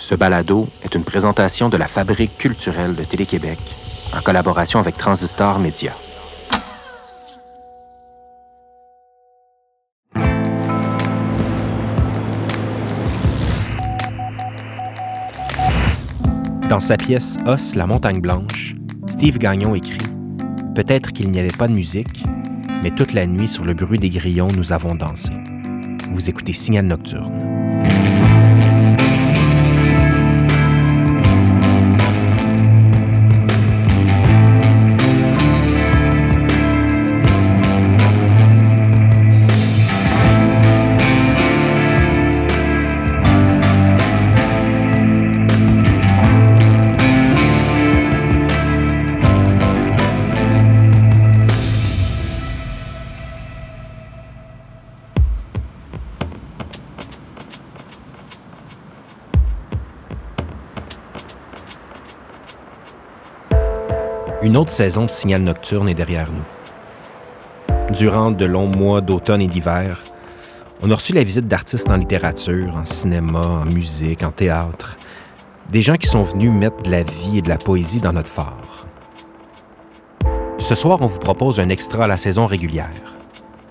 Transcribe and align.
Ce 0.00 0.14
balado 0.14 0.66
est 0.82 0.94
une 0.94 1.04
présentation 1.04 1.68
de 1.68 1.76
la 1.76 1.86
Fabrique 1.86 2.38
culturelle 2.38 2.96
de 2.96 3.04
Télé-Québec 3.04 3.58
en 4.16 4.22
collaboration 4.22 4.80
avec 4.80 4.96
Transistor 4.96 5.58
Média. 5.58 5.92
Dans 16.70 16.80
sa 16.80 16.96
pièce 16.96 17.36
Os, 17.44 17.74
la 17.74 17.86
montagne 17.86 18.22
blanche, 18.22 18.74
Steve 19.06 19.36
Gagnon 19.36 19.74
écrit 19.74 19.98
Peut-être 20.74 21.12
qu'il 21.12 21.30
n'y 21.30 21.38
avait 21.38 21.48
pas 21.48 21.68
de 21.68 21.74
musique, 21.74 22.24
mais 22.82 22.90
toute 22.90 23.12
la 23.12 23.26
nuit 23.26 23.48
sur 23.48 23.66
le 23.66 23.74
bruit 23.74 23.98
des 23.98 24.08
grillons, 24.08 24.48
nous 24.56 24.72
avons 24.72 24.94
dansé. 24.94 25.30
Vous 26.10 26.30
écoutez 26.30 26.54
Signal 26.54 26.86
Nocturne. 26.86 28.29
Autre 64.60 64.70
saison 64.70 65.06
de 65.06 65.10
Signal 65.10 65.40
Nocturne 65.40 65.88
est 65.88 65.94
derrière 65.94 66.28
nous. 66.30 67.94
Durant 67.94 68.30
de 68.30 68.44
longs 68.44 68.66
mois 68.66 69.00
d'automne 69.00 69.40
et 69.40 69.48
d'hiver, 69.48 70.02
on 70.82 70.90
a 70.90 70.94
reçu 70.94 71.14
la 71.14 71.24
visite 71.24 71.48
d'artistes 71.48 71.88
en 71.88 71.96
littérature, 71.96 72.76
en 72.76 72.84
cinéma, 72.84 73.40
en 73.40 73.64
musique, 73.64 74.22
en 74.22 74.30
théâtre. 74.30 74.98
Des 75.70 75.80
gens 75.80 75.96
qui 75.96 76.08
sont 76.08 76.24
venus 76.24 76.52
mettre 76.52 76.82
de 76.82 76.90
la 76.90 77.04
vie 77.04 77.38
et 77.38 77.42
de 77.42 77.48
la 77.48 77.56
poésie 77.56 78.00
dans 78.00 78.12
notre 78.12 78.28
phare. 78.28 78.86
Ce 80.58 80.74
soir, 80.74 80.98
on 81.00 81.06
vous 81.06 81.20
propose 81.20 81.58
un 81.58 81.70
extra 81.70 82.04
à 82.04 82.08
la 82.08 82.18
saison 82.18 82.44
régulière. 82.44 83.16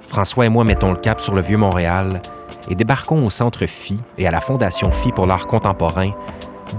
François 0.08 0.48
et 0.48 0.50
moi 0.50 0.64
mettons 0.64 0.92
le 0.92 0.98
cap 0.98 1.22
sur 1.22 1.36
le 1.36 1.42
vieux 1.42 1.58
Montréal 1.58 2.20
et 2.68 2.74
débarquons 2.74 3.24
au 3.24 3.30
Centre 3.30 3.68
Phi 3.68 4.00
et 4.18 4.28
à 4.28 4.32
la 4.32 4.42
Fondation 4.42 4.90
Phi 4.90 5.12
pour 5.12 5.28
l'art 5.28 5.46
contemporain, 5.46 6.14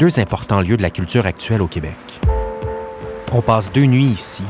deux 0.01 0.19
importants 0.19 0.63
lieux 0.63 0.77
de 0.77 0.83
la 0.83 0.91
culture 0.91 1.27
actuelle 1.27 1.63
au 1.63 1.69
Québec. 1.69 2.10
On 3.33 3.43
passe 3.43 3.71
deux 3.71 3.85
nuits 3.85 4.07
ici, 4.07 4.43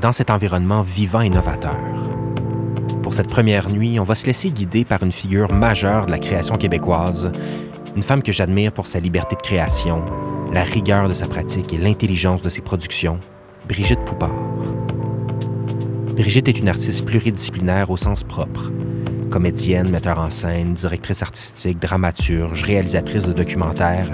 dans 0.00 0.12
cet 0.12 0.30
environnement 0.30 0.82
vivant 0.82 1.22
et 1.22 1.28
novateur. 1.28 1.76
Pour 3.02 3.14
cette 3.14 3.26
première 3.26 3.68
nuit, 3.68 3.98
on 3.98 4.04
va 4.04 4.14
se 4.14 4.26
laisser 4.26 4.48
guider 4.48 4.84
par 4.84 5.02
une 5.02 5.10
figure 5.10 5.52
majeure 5.52 6.06
de 6.06 6.12
la 6.12 6.20
création 6.20 6.54
québécoise, 6.54 7.32
une 7.96 8.02
femme 8.04 8.22
que 8.22 8.30
j'admire 8.30 8.70
pour 8.70 8.86
sa 8.86 9.00
liberté 9.00 9.34
de 9.34 9.40
création, 9.40 10.04
la 10.52 10.62
rigueur 10.62 11.08
de 11.08 11.14
sa 11.14 11.26
pratique 11.26 11.72
et 11.72 11.78
l'intelligence 11.78 12.42
de 12.42 12.48
ses 12.48 12.60
productions, 12.60 13.18
Brigitte 13.66 14.04
Poupard. 14.04 14.30
Brigitte 16.14 16.46
est 16.46 16.60
une 16.60 16.68
artiste 16.68 17.04
pluridisciplinaire 17.04 17.90
au 17.90 17.96
sens 17.96 18.22
propre. 18.22 18.70
Comédienne, 19.30 19.90
metteur 19.90 20.20
en 20.20 20.30
scène, 20.30 20.74
directrice 20.74 21.22
artistique, 21.22 21.80
dramaturge, 21.80 22.62
réalisatrice 22.62 23.26
de 23.26 23.32
documentaires, 23.32 24.12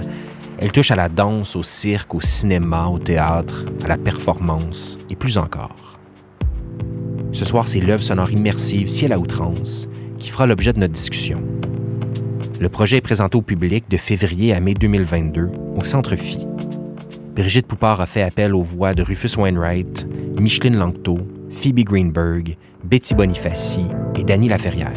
elle 0.61 0.73
touche 0.73 0.91
à 0.91 0.95
la 0.97 1.07
danse, 1.07 1.55
au 1.55 1.63
cirque, 1.63 2.13
au 2.13 2.19
cinéma, 2.19 2.87
au 2.87 2.99
théâtre, 2.99 3.63
à 3.83 3.87
la 3.87 3.97
performance 3.97 4.97
et 5.09 5.15
plus 5.15 5.37
encore. 5.37 5.97
Ce 7.31 7.45
soir, 7.45 7.65
c'est 7.67 7.79
l'œuvre 7.79 8.03
sonore 8.03 8.29
immersive 8.31 8.89
Ciel 8.89 9.13
à 9.13 9.19
outrance 9.19 9.87
qui 10.17 10.29
fera 10.29 10.47
l'objet 10.47 10.73
de 10.73 10.79
notre 10.79 10.93
discussion. 10.93 11.41
Le 12.59 12.67
projet 12.67 12.97
est 12.97 13.01
présenté 13.01 13.37
au 13.37 13.41
public 13.41 13.85
de 13.89 13.95
février 13.95 14.53
à 14.53 14.59
mai 14.59 14.73
2022 14.73 15.49
au 15.77 15.83
Centre 15.85 16.17
Phi. 16.17 16.45
Brigitte 17.35 17.67
Poupard 17.67 18.01
a 18.01 18.05
fait 18.05 18.23
appel 18.23 18.53
aux 18.53 18.61
voix 18.61 18.93
de 18.93 19.01
Rufus 19.01 19.37
Wainwright, 19.37 20.05
Micheline 20.37 20.75
Langto, 20.75 21.19
Phoebe 21.51 21.85
Greenberg, 21.85 22.57
Betty 22.83 23.15
Bonifaci 23.15 23.85
et 24.17 24.25
Danny 24.25 24.49
Laferrière. 24.49 24.91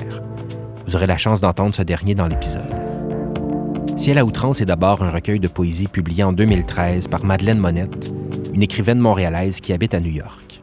Vous 0.87 0.97
aurez 0.97 1.07
la 1.07 1.19
chance 1.19 1.41
d'entendre 1.41 1.73
ce 1.73 1.83
dernier 1.83 2.17
dans 2.17 2.27
l'épisode. 2.27 2.72
Ciel 4.03 4.19
à 4.19 4.25
outrance 4.25 4.61
est 4.61 4.65
d'abord 4.65 5.01
un 5.05 5.13
recueil 5.13 5.39
de 5.39 5.47
poésie 5.47 5.87
publié 5.87 6.25
en 6.25 6.33
2013 6.33 7.07
par 7.07 7.25
Madeleine 7.25 7.59
Monette, 7.59 8.13
une 8.53 8.61
écrivaine 8.61 8.99
montréalaise 8.99 9.61
qui 9.61 9.73
habite 9.73 9.95
à 9.95 10.01
New 10.01 10.11
York. 10.11 10.61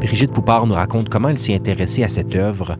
Brigitte 0.00 0.32
Poupard 0.32 0.66
nous 0.66 0.74
raconte 0.74 1.08
comment 1.08 1.28
elle 1.28 1.38
s'est 1.38 1.54
intéressée 1.54 2.02
à 2.02 2.08
cette 2.08 2.34
œuvre 2.34 2.76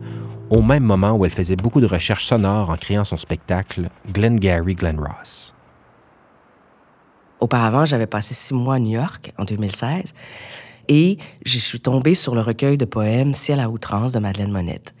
au 0.49 0.61
même 0.61 0.83
moment 0.83 1.13
où 1.13 1.23
elle 1.23 1.31
faisait 1.31 1.55
beaucoup 1.55 1.79
de 1.79 1.85
recherches 1.85 2.25
sonores 2.25 2.69
en 2.69 2.75
créant 2.75 3.05
son 3.05 3.15
spectacle 3.15 3.89
Glengarry 4.11 4.75
Glen 4.75 4.99
Ross. 4.99 5.55
Auparavant, 7.39 7.85
j'avais 7.85 8.07
passé 8.07 8.33
six 8.33 8.53
mois 8.53 8.75
à 8.75 8.79
New 8.79 8.91
York 8.91 9.31
en 9.37 9.45
2016 9.45 10.13
et 10.89 11.17
je 11.45 11.57
suis 11.57 11.79
tombée 11.79 12.15
sur 12.15 12.35
le 12.35 12.41
recueil 12.41 12.77
de 12.77 12.83
poèmes 12.83 13.33
Ciel 13.33 13.61
à 13.61 13.69
outrance 13.69 14.11
de 14.11 14.19
Madeleine 14.19 14.51
Monette. 14.51 14.93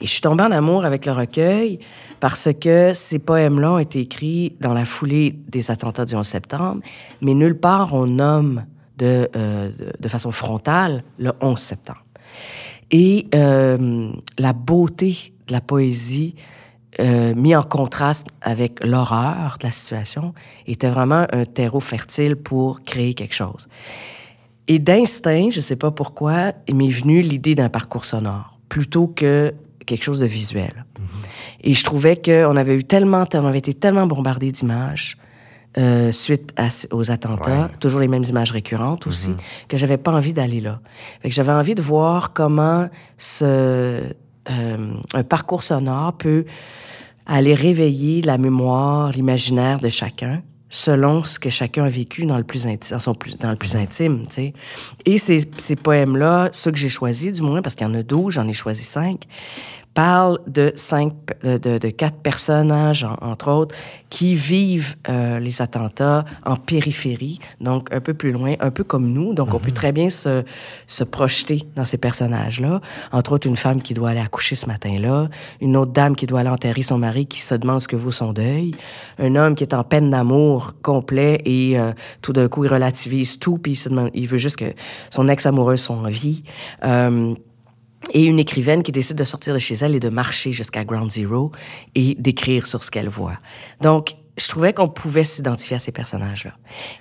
Et 0.00 0.06
je 0.06 0.10
suis 0.10 0.20
tombée 0.20 0.42
en 0.42 0.50
amour 0.50 0.84
avec 0.84 1.04
le 1.04 1.12
recueil 1.12 1.78
parce 2.20 2.48
que 2.58 2.92
ces 2.94 3.18
poèmes-là 3.18 3.72
ont 3.72 3.78
été 3.78 4.00
écrits 4.00 4.56
dans 4.60 4.72
la 4.72 4.84
foulée 4.84 5.38
des 5.48 5.70
attentats 5.70 6.04
du 6.04 6.14
11 6.14 6.26
septembre, 6.26 6.80
mais 7.20 7.34
nulle 7.34 7.58
part 7.58 7.92
on 7.94 8.06
nomme 8.06 8.64
de, 8.98 9.28
euh, 9.36 9.70
de, 9.98 10.08
façon 10.08 10.30
frontale 10.30 11.04
le 11.18 11.32
11 11.40 11.58
septembre. 11.58 12.04
Et 12.90 13.26
euh, 13.34 14.10
la 14.38 14.52
beauté 14.52 15.34
de 15.46 15.52
la 15.52 15.60
poésie 15.60 16.34
euh, 16.98 17.34
mis 17.34 17.54
en 17.54 17.62
contraste 17.62 18.26
avec 18.40 18.84
l'horreur 18.84 19.56
de 19.60 19.66
la 19.66 19.70
situation 19.70 20.34
était 20.66 20.88
vraiment 20.88 21.26
un 21.32 21.44
terreau 21.44 21.80
fertile 21.80 22.36
pour 22.36 22.82
créer 22.82 23.14
quelque 23.14 23.34
chose. 23.34 23.68
Et 24.66 24.78
d'instinct, 24.78 25.50
je 25.50 25.58
ne 25.58 25.62
sais 25.62 25.76
pas 25.76 25.90
pourquoi, 25.90 26.52
il 26.68 26.76
m'est 26.76 26.88
venu 26.88 27.20
l'idée 27.20 27.54
d'un 27.54 27.68
parcours 27.68 28.04
sonore 28.04 28.60
plutôt 28.68 29.08
que 29.08 29.52
quelque 29.90 30.04
chose 30.04 30.20
de 30.20 30.26
visuel. 30.26 30.84
Mhm. 30.98 31.04
Et 31.62 31.72
je 31.74 31.84
trouvais 31.84 32.16
qu'on 32.16 32.56
avait 32.56 32.76
eu 32.76 32.84
tellement, 32.84 33.24
on 33.34 33.46
avait 33.46 33.58
été 33.58 33.74
tellement 33.74 34.06
bombardé 34.06 34.50
d'images 34.50 35.18
euh, 35.78 36.10
suite 36.10 36.54
aux 36.90 37.10
attentats, 37.10 37.68
toujours 37.78 38.00
les 38.00 38.08
mêmes 38.08 38.24
images 38.24 38.50
récurrentes 38.50 39.06
aussi, 39.06 39.30
mhm. 39.30 39.36
que 39.68 39.76
j'avais 39.76 39.98
pas 39.98 40.12
envie 40.12 40.32
d'aller 40.32 40.60
là. 40.60 40.80
Fait 41.22 41.28
que 41.28 41.34
j'avais 41.34 41.52
envie 41.52 41.74
de 41.74 41.82
voir 41.82 42.32
comment 42.32 42.88
ce 43.18 44.14
euh, 44.48 44.92
un 45.12 45.22
parcours 45.22 45.62
sonore 45.62 46.14
peut 46.16 46.44
aller 47.26 47.54
réveiller 47.54 48.22
la 48.22 48.38
mémoire, 48.38 49.10
l'imaginaire 49.10 49.78
de 49.78 49.88
chacun 49.90 50.42
selon 50.70 51.24
ce 51.24 51.38
que 51.38 51.50
chacun 51.50 51.84
a 51.84 51.88
vécu 51.88 52.24
dans 52.24 52.38
le 52.38 52.44
plus 52.44 52.66
intime, 52.66 52.96
dans, 52.96 53.00
son 53.00 53.12
plus, 53.12 53.36
dans 53.36 53.50
le 53.50 53.56
plus 53.56 53.74
intime, 53.74 54.22
tu 54.28 54.34
sais. 54.34 54.54
Et 55.04 55.18
ces, 55.18 55.42
ces 55.58 55.74
poèmes-là, 55.74 56.48
ceux 56.52 56.70
que 56.70 56.78
j'ai 56.78 56.88
choisis, 56.88 57.32
du 57.32 57.42
moins, 57.42 57.60
parce 57.60 57.74
qu'il 57.74 57.86
y 57.86 57.90
en 57.90 57.94
a 57.94 58.04
douze, 58.04 58.34
j'en 58.34 58.46
ai 58.46 58.52
choisi 58.52 58.84
cinq, 58.84 59.24
parle 59.94 60.38
de 60.46 60.72
cinq, 60.76 61.12
de, 61.42 61.58
de, 61.78 61.88
quatre 61.90 62.18
personnages, 62.18 63.06
entre 63.20 63.50
autres, 63.50 63.74
qui 64.08 64.34
vivent 64.34 64.96
euh, 65.08 65.40
les 65.40 65.62
attentats 65.62 66.24
en 66.44 66.56
périphérie, 66.56 67.38
donc 67.60 67.92
un 67.92 68.00
peu 68.00 68.14
plus 68.14 68.32
loin, 68.32 68.54
un 68.60 68.70
peu 68.70 68.84
comme 68.84 69.12
nous. 69.12 69.34
Donc, 69.34 69.52
on 69.52 69.58
peut 69.58 69.68
mhm. 69.68 69.74
très 69.74 69.92
bien 69.92 70.10
se, 70.10 70.44
se 70.86 71.04
projeter 71.04 71.64
dans 71.76 71.84
ces 71.84 71.98
personnages-là. 71.98 72.80
Entre 73.12 73.32
autres, 73.32 73.46
une 73.46 73.56
femme 73.56 73.82
qui 73.82 73.94
doit 73.94 74.10
aller 74.10 74.20
accoucher 74.20 74.54
ce 74.54 74.66
matin-là, 74.66 75.28
une 75.60 75.76
autre 75.76 75.92
dame 75.92 76.14
qui 76.14 76.26
doit 76.26 76.40
aller 76.40 76.50
enterrer 76.50 76.82
son 76.82 76.98
mari 76.98 77.26
qui 77.26 77.40
se 77.40 77.54
demande 77.54 77.80
ce 77.80 77.88
que 77.88 77.96
vaut 77.96 78.10
son 78.10 78.32
deuil, 78.32 78.72
un 79.18 79.34
homme 79.34 79.54
qui 79.54 79.64
est 79.64 79.74
en 79.74 79.84
peine 79.84 80.10
d'amour 80.10 80.74
complet 80.82 81.40
et 81.44 81.78
euh, 81.78 81.92
tout 82.22 82.32
d'un 82.32 82.48
coup, 82.48 82.64
il 82.64 82.68
relativise 82.68 83.38
tout, 83.38 83.58
puis 83.58 83.72
il, 83.72 83.76
se 83.76 83.88
demande, 83.88 84.10
il 84.14 84.28
veut 84.28 84.38
juste 84.38 84.56
que 84.56 84.72
son 85.10 85.28
ex-amoureuse 85.28 85.80
soit 85.80 85.96
en 85.96 86.08
vie. 86.08 86.44
Euh, 86.84 87.34
et 88.12 88.24
une 88.24 88.38
écrivaine 88.38 88.82
qui 88.82 88.92
décide 88.92 89.16
de 89.16 89.24
sortir 89.24 89.54
de 89.54 89.58
chez 89.58 89.74
elle 89.74 89.94
et 89.94 90.00
de 90.00 90.08
marcher 90.08 90.52
jusqu'à 90.52 90.84
Ground 90.84 91.10
Zero 91.10 91.52
et 91.94 92.14
d'écrire 92.16 92.66
sur 92.66 92.82
ce 92.82 92.90
qu'elle 92.90 93.08
voit. 93.08 93.38
Donc, 93.80 94.16
je 94.38 94.48
trouvais 94.48 94.72
qu'on 94.72 94.88
pouvait 94.88 95.24
s'identifier 95.24 95.76
à 95.76 95.78
ces 95.78 95.92
personnages-là. 95.92 96.52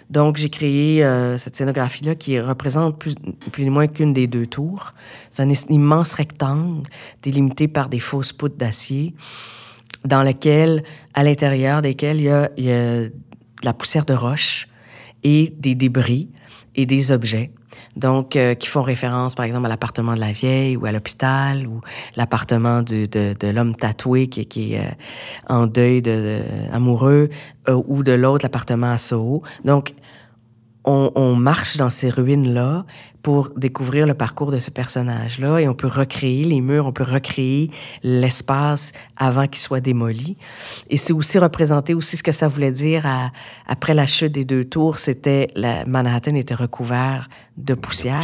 Donc, 0.10 0.36
j'ai 0.38 0.50
créé 0.50 1.04
euh, 1.04 1.38
cette 1.38 1.56
scénographie-là 1.56 2.16
qui 2.16 2.40
représente 2.40 3.00
plus, 3.00 3.16
plus 3.52 3.66
ou 3.66 3.72
moins 3.72 3.88
qu'une 3.88 4.12
des 4.12 4.28
deux 4.28 4.46
tours. 4.46 4.94
C'est 5.30 5.44
un 5.44 5.50
immense 5.70 6.14
rectangle 6.14 6.84
délimité 7.22 7.68
par 7.68 7.88
des 7.88 8.00
fausses 8.00 8.34
poutres 8.34 8.58
d'acier 8.58 9.14
dans 10.06 10.24
lequel, 10.24 10.84
à 11.14 11.24
l'intérieur 11.24 11.82
desquels 11.82 12.18
il 12.18 12.24
y 12.24 12.30
a, 12.30 12.50
il 12.58 12.66
y 12.66 12.72
a 12.72 13.04
de 13.04 13.12
la 13.64 13.74
poussière 13.74 14.06
de 14.06 14.14
roche 14.14 14.68
et 15.24 15.54
des 15.58 15.76
débris 15.76 16.30
et 16.76 16.86
des 16.86 17.12
objets 17.12 17.52
Donc, 17.96 18.36
euh, 18.36 18.54
qui 18.56 18.68
font 18.68 18.82
référence, 18.82 19.36
par 19.36 19.46
exemple, 19.46 19.66
à 19.66 19.70
l'appartement 19.70 20.14
de 20.14 20.20
la 20.20 20.32
vieille 20.32 20.78
ou 20.78 20.86
à 20.86 20.92
l'hôpital 20.92 21.68
ou 21.68 21.82
l'appartement 22.16 22.82
de, 22.82 23.06
de 23.08 23.48
l'homme 23.48 23.76
tatoué 23.76 24.28
qui, 24.28 24.74
est 24.74 24.80
euh, 24.80 24.84
en 25.48 25.68
deuil 25.68 26.02
de, 26.02 26.42
euh, 26.72 27.82
ou 27.88 28.04
de 28.04 28.12
l'autre, 28.12 28.46
l'appartement 28.46 28.92
à 28.92 28.98
Soho. 28.98 29.44
On, 30.86 31.36
marche 31.36 31.78
dans 31.78 31.90
ces 31.90 32.10
ruines-là 32.10 32.86
pour 33.22 33.50
découvrir 33.56 34.08
le 34.08 34.14
parcours 34.14 34.52
de 34.52 34.60
ce 34.60 34.72
personnage-là 34.72 35.60
et 35.60 35.68
on 35.68 35.74
peut 35.74 35.88
recréer 35.88 36.44
les 36.44 36.62
murs, 36.62 36.86
on 36.86 36.94
peut 36.94 37.04
recréer 37.04 37.70
l'espace 38.02 38.94
avant 39.18 39.46
qu'il 39.48 39.60
soit 39.60 39.82
démoli. 39.82 40.38
Et 40.90 40.98
c'est 40.98 41.14
aussi 41.14 41.38
représenter 41.38 41.94
aussi 41.94 42.18
ce 42.18 42.24
que 42.24 42.32
ça 42.32 42.48
voulait 42.48 42.72
dire 42.72 43.06
après 43.68 43.94
la 43.94 44.08
chute 44.08 44.32
des 44.32 44.46
deux 44.46 44.64
tours, 44.64 44.98
c'était 44.98 45.48
la 45.56 45.86
Manhattan 45.86 46.36
était 46.36 46.56
recouvert 46.56 47.30
de 47.58 47.74
poussière, 47.74 48.24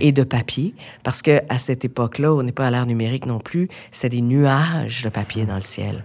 et 0.00 0.12
de 0.12 0.22
papier 0.22 0.74
parce 1.02 1.22
que 1.22 1.40
à 1.48 1.58
cette 1.58 1.84
époque-là, 1.84 2.32
on 2.32 2.42
n'est 2.42 2.52
pas 2.52 2.66
à 2.66 2.70
l'ère 2.70 2.86
numérique 2.86 3.26
non 3.26 3.38
plus, 3.38 3.68
c'est 3.90 4.10
des 4.10 4.20
nuages 4.20 5.02
de 5.02 5.08
papier 5.08 5.46
dans 5.46 5.54
le 5.54 5.60
ciel. 5.60 6.04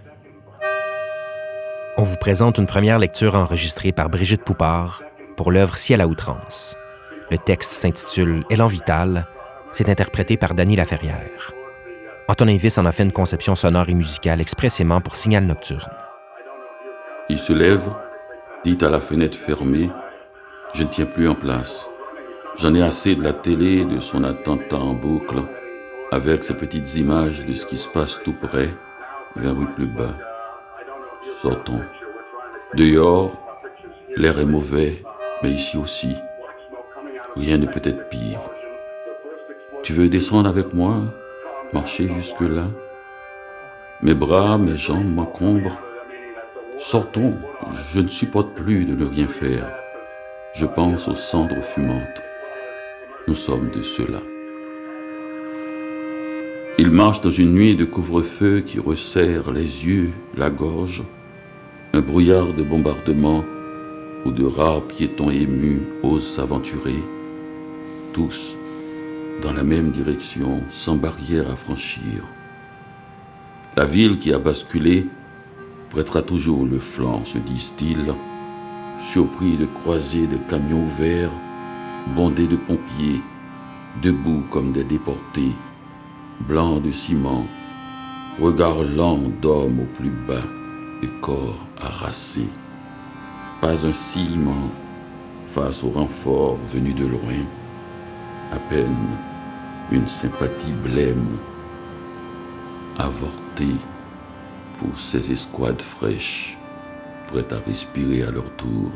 On 1.98 2.02
vous 2.02 2.16
présente 2.16 2.58
une 2.58 2.66
première 2.66 2.98
lecture 2.98 3.34
enregistrée 3.34 3.92
par 3.92 4.08
Brigitte 4.10 4.42
Poupard 4.42 5.02
pour 5.36 5.52
l'œuvre 5.52 5.76
Ciel 5.76 6.00
à 6.00 6.06
outrance. 6.06 6.76
Le 7.30 7.38
texte 7.38 7.72
s'intitule 7.72 8.44
Élan 8.50 8.66
vital. 8.66 9.26
C'est 9.72 9.88
interprété 9.88 10.36
par 10.36 10.54
Dany 10.54 10.76
Laferrière. 10.76 11.52
Antonin 12.28 12.56
Viss 12.56 12.78
en 12.78 12.86
a 12.86 12.92
fait 12.92 13.04
une 13.04 13.12
conception 13.12 13.54
sonore 13.54 13.88
et 13.88 13.94
musicale 13.94 14.40
expressément 14.40 15.00
pour 15.00 15.14
Signal 15.14 15.44
Nocturne. 15.44 15.90
Il 17.28 17.38
se 17.38 17.52
lève, 17.52 17.88
dit 18.64 18.78
à 18.80 18.90
la 18.90 19.00
fenêtre 19.00 19.36
fermée 19.36 19.90
Je 20.74 20.82
ne 20.82 20.88
tiens 20.88 21.06
plus 21.06 21.28
en 21.28 21.34
place. 21.34 21.88
J'en 22.58 22.74
ai 22.74 22.82
assez 22.82 23.14
de 23.14 23.22
la 23.22 23.32
télé, 23.32 23.84
de 23.84 23.98
son 23.98 24.24
attentat 24.24 24.78
en 24.78 24.94
boucle, 24.94 25.42
avec 26.10 26.42
ces 26.42 26.56
petites 26.56 26.96
images 26.96 27.44
de 27.44 27.52
ce 27.52 27.66
qui 27.66 27.76
se 27.76 27.88
passe 27.88 28.20
tout 28.24 28.34
près, 28.40 28.70
vers 29.36 29.56
rue 29.56 29.72
plus 29.74 29.86
bas. 29.86 30.14
Sortons. 31.42 31.82
Dehors, 32.74 33.32
l'air 34.16 34.38
est 34.38 34.46
mauvais, 34.46 35.02
mais 35.42 35.50
ici 35.50 35.76
aussi, 35.76 36.16
rien 37.36 37.58
ne 37.58 37.66
peut 37.66 37.80
être 37.82 38.08
pire. 38.08 38.40
Tu 39.82 39.92
veux 39.92 40.08
descendre 40.08 40.48
avec 40.48 40.72
moi, 40.72 41.02
marcher 41.72 42.08
jusque-là? 42.08 42.68
Mes 44.02 44.14
bras, 44.14 44.58
mes 44.58 44.76
jambes 44.76 45.14
m'encombrent. 45.14 45.80
Sortons, 46.78 47.34
je 47.92 48.00
ne 48.00 48.08
supporte 48.08 48.54
plus 48.54 48.84
de 48.84 48.94
ne 48.94 49.04
rien 49.04 49.28
faire. 49.28 49.68
Je 50.54 50.66
pense 50.66 51.08
aux 51.08 51.14
cendres 51.14 51.62
fumantes. 51.62 52.22
Nous 53.28 53.34
sommes 53.34 53.70
de 53.70 53.82
ceux-là. 53.82 54.20
Il 56.78 56.90
marche 56.90 57.22
dans 57.22 57.30
une 57.30 57.54
nuit 57.54 57.74
de 57.74 57.84
couvre-feu 57.84 58.60
qui 58.60 58.78
resserre 58.78 59.50
les 59.50 59.86
yeux, 59.86 60.10
la 60.36 60.50
gorge, 60.50 61.02
un 61.94 62.00
brouillard 62.00 62.52
de 62.52 62.62
bombardement 62.62 63.44
de 64.32 64.44
rares 64.44 64.82
piétons 64.82 65.30
émus 65.30 65.82
osent 66.02 66.26
s'aventurer, 66.26 67.02
tous 68.12 68.56
dans 69.42 69.52
la 69.52 69.64
même 69.64 69.90
direction, 69.90 70.62
sans 70.70 70.96
barrière 70.96 71.50
à 71.50 71.56
franchir. 71.56 72.24
La 73.76 73.84
ville 73.84 74.18
qui 74.18 74.32
a 74.32 74.38
basculé 74.38 75.06
prêtera 75.90 76.22
toujours 76.22 76.64
le 76.64 76.78
flanc, 76.78 77.24
se 77.24 77.38
disent-ils, 77.38 78.14
surpris 79.00 79.56
de 79.56 79.66
croiser 79.66 80.26
des 80.26 80.38
camions 80.48 80.84
ouverts, 80.84 81.30
bondés 82.14 82.46
de 82.46 82.56
pompiers, 82.56 83.20
debout 84.02 84.42
comme 84.50 84.72
des 84.72 84.84
déportés, 84.84 85.52
blancs 86.40 86.82
de 86.82 86.92
ciment, 86.92 87.46
regard 88.40 88.82
lent 88.82 89.20
d'hommes 89.40 89.80
au 89.80 89.96
plus 89.96 90.12
bas 90.26 90.46
et 91.02 91.08
corps 91.20 91.66
harassés. 91.78 92.48
Pas 93.60 93.86
un 93.86 93.92
ciment 93.92 94.70
face 95.46 95.82
au 95.82 95.90
renfort 95.90 96.58
venu 96.68 96.92
de 96.92 97.06
loin. 97.06 97.44
À 98.52 98.58
peine 98.58 99.06
une 99.90 100.06
sympathie 100.06 100.72
blême, 100.84 101.36
avortée 102.98 103.76
pour 104.78 104.98
ces 104.98 105.30
escouades 105.30 105.82
fraîches, 105.82 106.58
prêtes 107.28 107.52
à 107.52 107.58
respirer 107.66 108.22
à 108.24 108.30
leur 108.30 108.50
tour 108.56 108.90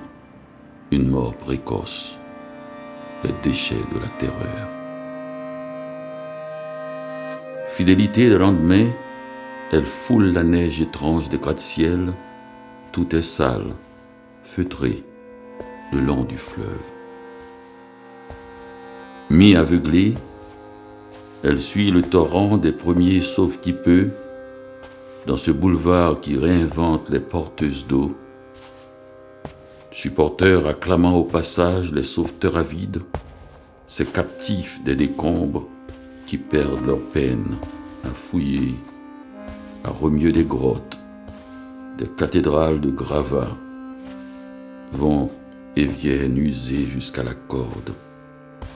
une 0.91 1.09
mort 1.09 1.35
précoce, 1.35 2.19
les 3.25 3.33
déchets 3.43 3.77
de 3.95 3.99
la 3.99 4.09
terreur. 4.19 4.69
Fidélité 7.69 8.29
de 8.29 8.37
lendemain, 8.37 8.89
elle 9.73 9.87
foule 9.87 10.33
la 10.33 10.43
neige 10.43 10.81
étrange 10.81 11.29
des 11.29 11.39
gratte-ciel, 11.39 12.13
tout 12.93 13.15
est 13.15 13.23
sale, 13.23 13.75
feutrée 14.45 15.03
le 15.93 16.01
long 16.01 16.25
du 16.25 16.37
fleuve. 16.37 16.67
Mi-aveuglée, 19.31 20.15
elle 21.43 21.61
suit 21.61 21.91
le 21.91 22.03
torrent 22.03 22.57
des 22.57 22.73
premiers 22.73 23.21
sauf 23.21 23.61
qui 23.61 23.73
peut, 23.73 24.09
dans 25.27 25.37
ce 25.37 25.51
boulevard 25.51 26.21
qui 26.21 26.37
réinvente 26.37 27.11
les 27.11 27.21
porteuses 27.21 27.87
d'eau. 27.87 28.17
Supporteurs 29.91 30.67
acclamant 30.67 31.17
au 31.17 31.25
passage 31.25 31.93
les 31.93 32.03
sauveteurs 32.03 32.57
avides, 32.57 33.03
ces 33.87 34.07
captifs 34.07 34.83
des 34.85 34.95
décombres 34.95 35.67
qui 36.27 36.37
perdent 36.39 36.87
leur 36.87 37.01
peine 37.01 37.57
à 38.05 38.11
fouiller, 38.11 38.75
à 39.85 39.91
remuer 39.91 40.33
des 40.33 40.45
grottes, 40.45 40.99
des 41.99 42.07
cathédrales 42.07 42.81
de 42.81 42.91
gravats 42.91 43.57
vont 44.93 45.31
et 45.77 45.85
viennent 45.85 46.39
user 46.39 46.85
jusqu'à 46.85 47.23
la 47.23 47.35
corde, 47.35 47.93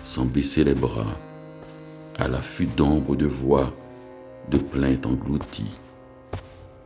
sans 0.04 0.24
baisser 0.24 0.64
les 0.64 0.74
bras, 0.74 1.18
à 2.18 2.28
l'affût 2.28 2.66
d'ombre 2.66 3.16
de 3.16 3.26
voix, 3.26 3.74
de 4.50 4.58
plaintes 4.58 5.06
englouties. 5.06 5.78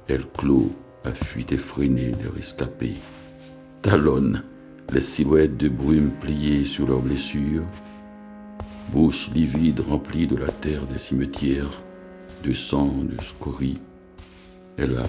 Elle 0.08 0.26
clôt 0.26 0.72
à 1.04 1.12
fuite 1.12 1.52
effrénée 1.52 2.12
des 2.12 2.28
rescapés, 2.28 2.96
talonne 3.82 4.42
les 4.92 5.00
silhouettes 5.00 5.56
de 5.56 5.68
brume 5.68 6.10
pliées 6.20 6.64
sur 6.64 6.86
leurs 6.86 7.00
blessures, 7.00 7.64
bouche 8.92 9.30
livide 9.34 9.80
remplie 9.80 10.26
de 10.26 10.36
la 10.36 10.50
terre 10.50 10.86
des 10.86 10.98
cimetières, 10.98 11.82
de 12.42 12.52
sang, 12.52 13.02
de 13.02 13.20
scories. 13.20 13.80
Elle 14.78 14.96
a 14.96 15.06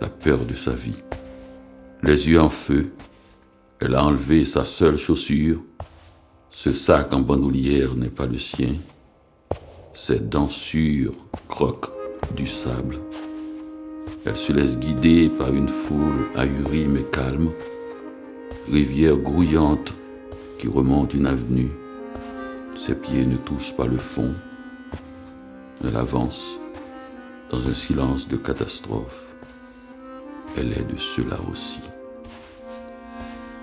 la 0.00 0.08
peur 0.08 0.44
de 0.44 0.54
sa 0.54 0.72
vie, 0.72 1.02
les 2.02 2.28
yeux 2.28 2.40
en 2.40 2.50
feu, 2.50 2.92
elle 3.80 3.94
a 3.94 4.04
enlevé 4.04 4.44
sa 4.44 4.64
seule 4.64 4.96
chaussure. 4.96 5.60
Ce 6.50 6.72
sac 6.72 7.12
en 7.12 7.20
bandoulière 7.20 7.94
n'est 7.94 8.08
pas 8.08 8.26
le 8.26 8.36
sien. 8.36 8.74
Ses 9.94 10.18
dents 10.18 10.48
sûres 10.48 11.14
croquent 11.48 11.92
du 12.34 12.46
sable. 12.46 12.98
Elle 14.24 14.36
se 14.36 14.52
laisse 14.52 14.78
guider 14.78 15.28
par 15.28 15.54
une 15.54 15.68
foule 15.68 16.26
ahurie 16.34 16.88
mais 16.88 17.04
calme. 17.04 17.50
Rivière 18.70 19.16
grouillante 19.16 19.94
qui 20.58 20.66
remonte 20.66 21.14
une 21.14 21.26
avenue. 21.26 21.70
Ses 22.76 22.94
pieds 22.94 23.24
ne 23.24 23.36
touchent 23.36 23.76
pas 23.76 23.86
le 23.86 23.98
fond. 23.98 24.34
Elle 25.84 25.96
avance 25.96 26.58
dans 27.50 27.68
un 27.68 27.74
silence 27.74 28.28
de 28.28 28.36
catastrophe. 28.36 29.34
Elle 30.56 30.72
est 30.72 30.92
de 30.92 30.98
cela 30.98 31.38
aussi. 31.50 31.80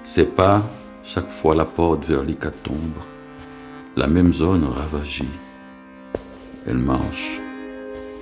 C'est 0.08 0.36
pas 0.36 0.62
chaque 1.04 1.32
fois 1.32 1.56
la 1.56 1.66
porte 1.66 2.06
vers 2.06 2.22
l'hécatombe, 2.22 3.00
la 3.98 4.06
même 4.06 4.36
zone 4.36 4.64
ravagée. 4.64 5.28
Elle 6.68 6.78
marche, 6.78 7.42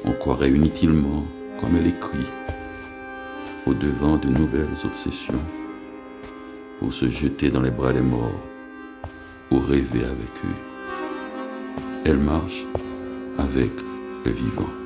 on 0.06 0.14
croirait 0.14 0.52
inutilement, 0.52 1.26
comme 1.60 1.76
elle 1.76 1.88
écrit, 1.88 2.32
au 3.68 3.74
devant 3.74 4.16
de 4.16 4.30
nouvelles 4.30 4.86
obsessions, 4.86 5.44
pour 6.80 6.94
se 6.94 7.10
jeter 7.10 7.50
dans 7.50 7.62
les 7.62 7.72
bras 7.72 7.92
des 7.92 8.00
morts, 8.00 8.48
ou 9.52 9.60
rêver 9.60 10.06
avec 10.06 10.34
eux. 10.46 11.82
Elle 12.06 12.20
marche 12.20 12.64
avec 13.38 13.72
les 14.26 14.32
vivants. 14.32 14.83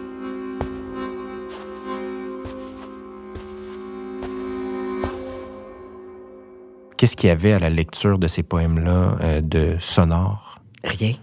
Qu'est-ce 7.08 7.16
qu'il 7.16 7.30
y 7.30 7.32
avait 7.32 7.54
à 7.54 7.60
la 7.60 7.70
lecture 7.70 8.20
de 8.20 8.28
ces 8.28 8.44
poèmes-là 8.44 9.18
euh, 9.22 9.40
de 9.40 9.78
sonore? 9.80 10.60
Rien. 10.84 11.14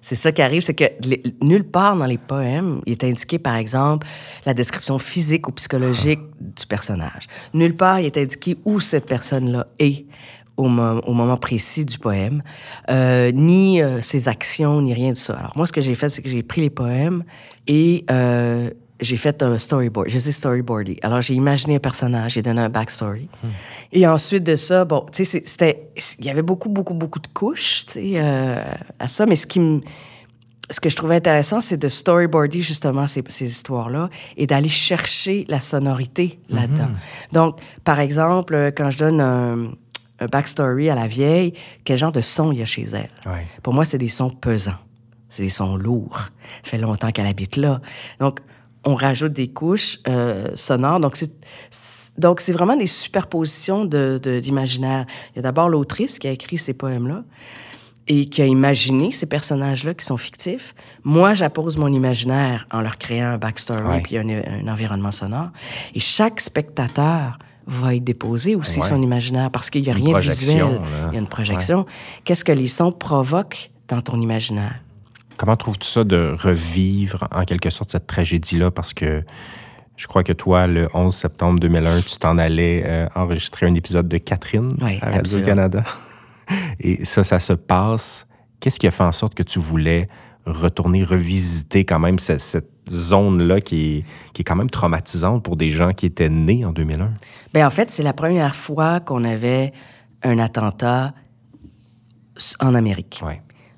C'est 0.00 0.14
ça 0.14 0.30
qui 0.30 0.40
arrive, 0.42 0.62
c'est 0.62 0.74
que 0.74 0.84
nulle 1.44 1.64
part 1.64 1.96
dans 1.96 2.06
les 2.06 2.18
poèmes, 2.18 2.80
il 2.86 2.92
est 2.92 3.02
indiqué, 3.02 3.40
par 3.40 3.56
exemple, 3.56 4.06
la 4.46 4.54
description 4.54 4.96
physique 5.00 5.48
ou 5.48 5.50
psychologique 5.50 6.20
du 6.38 6.66
personnage. 6.68 7.26
Nulle 7.52 7.74
part, 7.74 7.98
il 7.98 8.06
est 8.06 8.16
indiqué 8.16 8.56
où 8.64 8.78
cette 8.78 9.06
personne-là 9.06 9.66
est 9.80 10.06
au, 10.56 10.68
moment 10.68 11.36
précis 11.36 11.84
du 11.84 11.98
poème, 11.98 12.44
euh, 12.88 13.32
ni 13.32 13.82
euh, 13.82 14.00
ses 14.02 14.28
actions, 14.28 14.82
ni 14.82 14.94
rien 14.94 15.10
de 15.10 15.16
ça. 15.16 15.34
Alors 15.34 15.54
moi, 15.56 15.66
ce 15.66 15.72
que 15.72 15.80
j'ai 15.80 15.96
fait, 15.96 16.10
c'est 16.10 16.22
que 16.22 16.28
j'ai 16.28 16.44
pris 16.44 16.60
les 16.60 16.70
poèmes 16.70 17.24
et 17.66 18.04
j'ai 19.00 19.16
fait 19.16 19.42
un 19.42 19.58
storyboard. 19.58 20.08
Je 20.08 20.18
sais 20.18 20.32
storyboarder. 20.32 20.98
Alors 21.02 21.20
j'ai 21.20 21.34
imaginé 21.34 21.76
un 21.76 21.80
personnage, 21.80 22.34
j'ai 22.34 22.42
donné 22.42 22.60
un 22.60 22.68
backstory. 22.68 23.28
Hmm. 23.42 23.48
Et 23.92 24.06
ensuite 24.06 24.44
de 24.44 24.56
ça, 24.56 24.84
bon, 24.84 25.06
tu 25.12 25.24
sais, 25.24 25.42
c'était, 25.44 25.90
il 26.18 26.24
y 26.24 26.30
avait 26.30 26.42
beaucoup, 26.42 26.68
beaucoup, 26.68 26.94
beaucoup 26.94 27.18
de 27.18 27.28
couches, 27.28 27.86
tu 27.86 27.92
sais, 27.92 28.18
à 28.18 29.08
ça. 29.08 29.26
Mais 29.26 29.36
ce 29.36 29.46
qui 29.46 29.60
me 29.60 29.80
ce 30.70 30.80
que 30.80 30.88
je 30.88 30.96
trouvais 30.96 31.16
intéressant, 31.16 31.60
c'est 31.60 31.76
de 31.76 31.88
storyboarder 31.88 32.60
justement 32.60 33.06
ces, 33.06 33.22
ces 33.28 33.46
histoires-là 33.46 34.08
et 34.36 34.46
d'aller 34.46 34.68
chercher 34.68 35.44
la 35.48 35.60
sonorité 35.60 36.40
là-dedans. 36.48 36.88
Mhm. 36.88 36.96
Donc, 37.32 37.60
par 37.84 38.00
exemple, 38.00 38.72
quand 38.76 38.90
je 38.90 38.98
donne 38.98 39.20
un, 39.20 39.72
backstory 40.30 40.88
à 40.88 40.94
la 40.94 41.06
vieille, 41.06 41.52
quel 41.84 41.98
genre 41.98 42.12
de 42.12 42.22
son 42.22 42.50
il 42.52 42.58
y 42.58 42.62
a 42.62 42.64
chez 42.64 42.84
elle? 42.84 43.10
Pour 43.62 43.74
moi, 43.74 43.84
c'est 43.84 43.98
des 43.98 44.08
sons 44.08 44.30
pesants. 44.30 44.78
C'est 45.28 45.42
des 45.42 45.50
sons 45.50 45.76
lourds. 45.76 46.30
Ça 46.62 46.70
fait 46.70 46.78
longtemps 46.78 47.10
qu'elle 47.10 47.26
habite 47.26 47.56
là. 47.56 47.82
Donc, 48.20 48.40
on 48.84 48.94
rajoute 48.94 49.32
des 49.32 49.48
couches 49.48 49.98
euh, 50.08 50.48
sonores. 50.54 51.00
Donc, 51.00 51.16
c'est, 51.16 51.32
donc, 52.18 52.40
c'est 52.40 52.52
vraiment 52.52 52.76
des 52.76 52.86
superpositions 52.86 53.84
de, 53.84 54.20
d'imaginaire. 54.42 55.06
Il 55.32 55.36
y 55.36 55.38
a 55.40 55.42
d'abord 55.42 55.68
l'autrice 55.68 56.18
qui 56.18 56.28
a 56.28 56.30
écrit 56.30 56.58
ces 56.58 56.74
poèmes-là 56.74 57.24
et 58.06 58.26
qui 58.26 58.42
a 58.42 58.46
imaginé 58.46 59.10
ces 59.10 59.26
personnages-là 59.26 59.94
qui 59.94 60.04
sont 60.04 60.18
fictifs. 60.18 60.74
Moi, 61.04 61.32
j'appose 61.34 61.78
mon 61.78 61.88
imaginaire 61.88 62.66
en 62.70 62.82
leur 62.82 62.98
créant 62.98 63.28
un 63.28 63.38
backstory 63.38 64.02
puis 64.02 64.18
un, 64.18 64.68
environnement 64.68 65.10
sonore. 65.10 65.48
Et 65.94 66.00
chaque 66.00 66.40
spectateur 66.40 67.38
va 67.66 67.94
y 67.94 68.00
déposer 68.00 68.56
aussi 68.56 68.82
son 68.82 69.00
imaginaire 69.00 69.50
parce 69.50 69.70
qu'il 69.70 69.82
n'y 69.82 69.90
a 69.90 69.94
rien 69.94 70.12
de 70.12 70.20
visuel. 70.20 70.80
Il 71.08 71.14
y 71.14 71.16
a 71.16 71.20
une 71.20 71.28
projection. 71.28 71.86
Qu'est-ce 72.24 72.44
que 72.44 72.52
les 72.52 72.66
sons 72.66 72.92
provoquent 72.92 73.70
dans 73.88 74.02
ton 74.02 74.20
imaginaire? 74.20 74.83
Comment 75.44 75.58
trouves-tu 75.58 75.86
ça 75.86 76.04
de 76.04 76.34
revivre 76.40 77.28
en 77.30 77.44
quelque 77.44 77.68
sorte 77.68 77.90
cette 77.90 78.06
tragédie-là? 78.06 78.70
Parce 78.70 78.94
que 78.94 79.22
je 79.94 80.06
crois 80.06 80.24
que 80.24 80.32
toi, 80.32 80.66
le 80.66 80.88
11 80.94 81.14
septembre 81.14 81.60
2001, 81.60 82.00
tu 82.00 82.16
t'en 82.16 82.38
allais 82.38 82.82
euh, 82.86 83.06
enregistrer 83.14 83.66
un 83.66 83.74
épisode 83.74 84.08
de 84.08 84.16
Catherine 84.16 84.74
à 85.02 85.10
Radio-Canada. 85.10 85.84
Et 86.80 87.04
ça, 87.04 87.24
ça 87.24 87.40
se 87.40 87.52
passe. 87.52 88.26
Qu'est-ce 88.58 88.80
qui 88.80 88.86
a 88.86 88.90
fait 88.90 89.04
en 89.04 89.12
sorte 89.12 89.34
que 89.34 89.42
tu 89.42 89.58
voulais 89.58 90.08
retourner 90.46 91.04
revisiter 91.04 91.84
quand 91.84 91.98
même 91.98 92.18
cette, 92.18 92.70
zone-là 92.88 93.60
qui 93.60 93.98
est, 93.98 94.04
qui 94.32 94.40
est 94.40 94.44
quand 94.44 94.56
même 94.56 94.70
traumatisante 94.70 95.42
pour 95.42 95.58
des 95.58 95.68
gens 95.68 95.92
qui 95.92 96.06
étaient 96.06 96.30
nés 96.30 96.64
en 96.64 96.72
2001? 96.72 97.12
Bien, 97.52 97.66
en 97.66 97.70
fait, 97.70 97.90
c'est 97.90 98.02
la 98.02 98.14
première 98.14 98.56
fois 98.56 99.00
qu'on 99.00 99.24
avait 99.24 99.74
un 100.22 100.38
attentat 100.38 101.12
en 102.60 102.74
Amérique. 102.74 103.22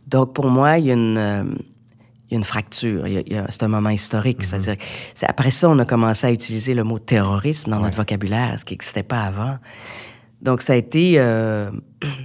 Donc, 0.07 0.35
pour 0.35 0.47
moi, 0.47 0.79
il 0.79 0.87
y 0.87 0.91
a 0.91 0.95
une, 0.95 1.19
euh, 1.19 1.45
il 2.29 2.33
y 2.33 2.35
a 2.35 2.39
une 2.39 2.45
fracture. 2.45 3.05
c'est 3.49 3.63
un 3.63 3.69
moment 3.69 3.91
historique. 3.91 4.43
Mm-hmm. 4.43 4.61
C'est-à-dire, 4.61 4.77
après 5.29 5.51
ça, 5.51 5.69
on 5.69 5.79
a 5.79 5.85
commencé 5.85 6.27
à 6.27 6.33
utiliser 6.33 6.75
le 6.75 6.85
mot 6.85 6.99
terrorisme 6.99 7.71
dans 7.71 7.81
notre 7.81 7.97
vocabulaire, 7.97 8.59
ce 8.59 8.65
qui 8.65 8.75
n'existait 8.75 9.03
pas 9.03 9.23
avant. 9.23 9.59
Donc, 10.43 10.63
ça 10.63 10.75
a 10.75 10.77
été 10.77 11.15
euh, 11.17 11.71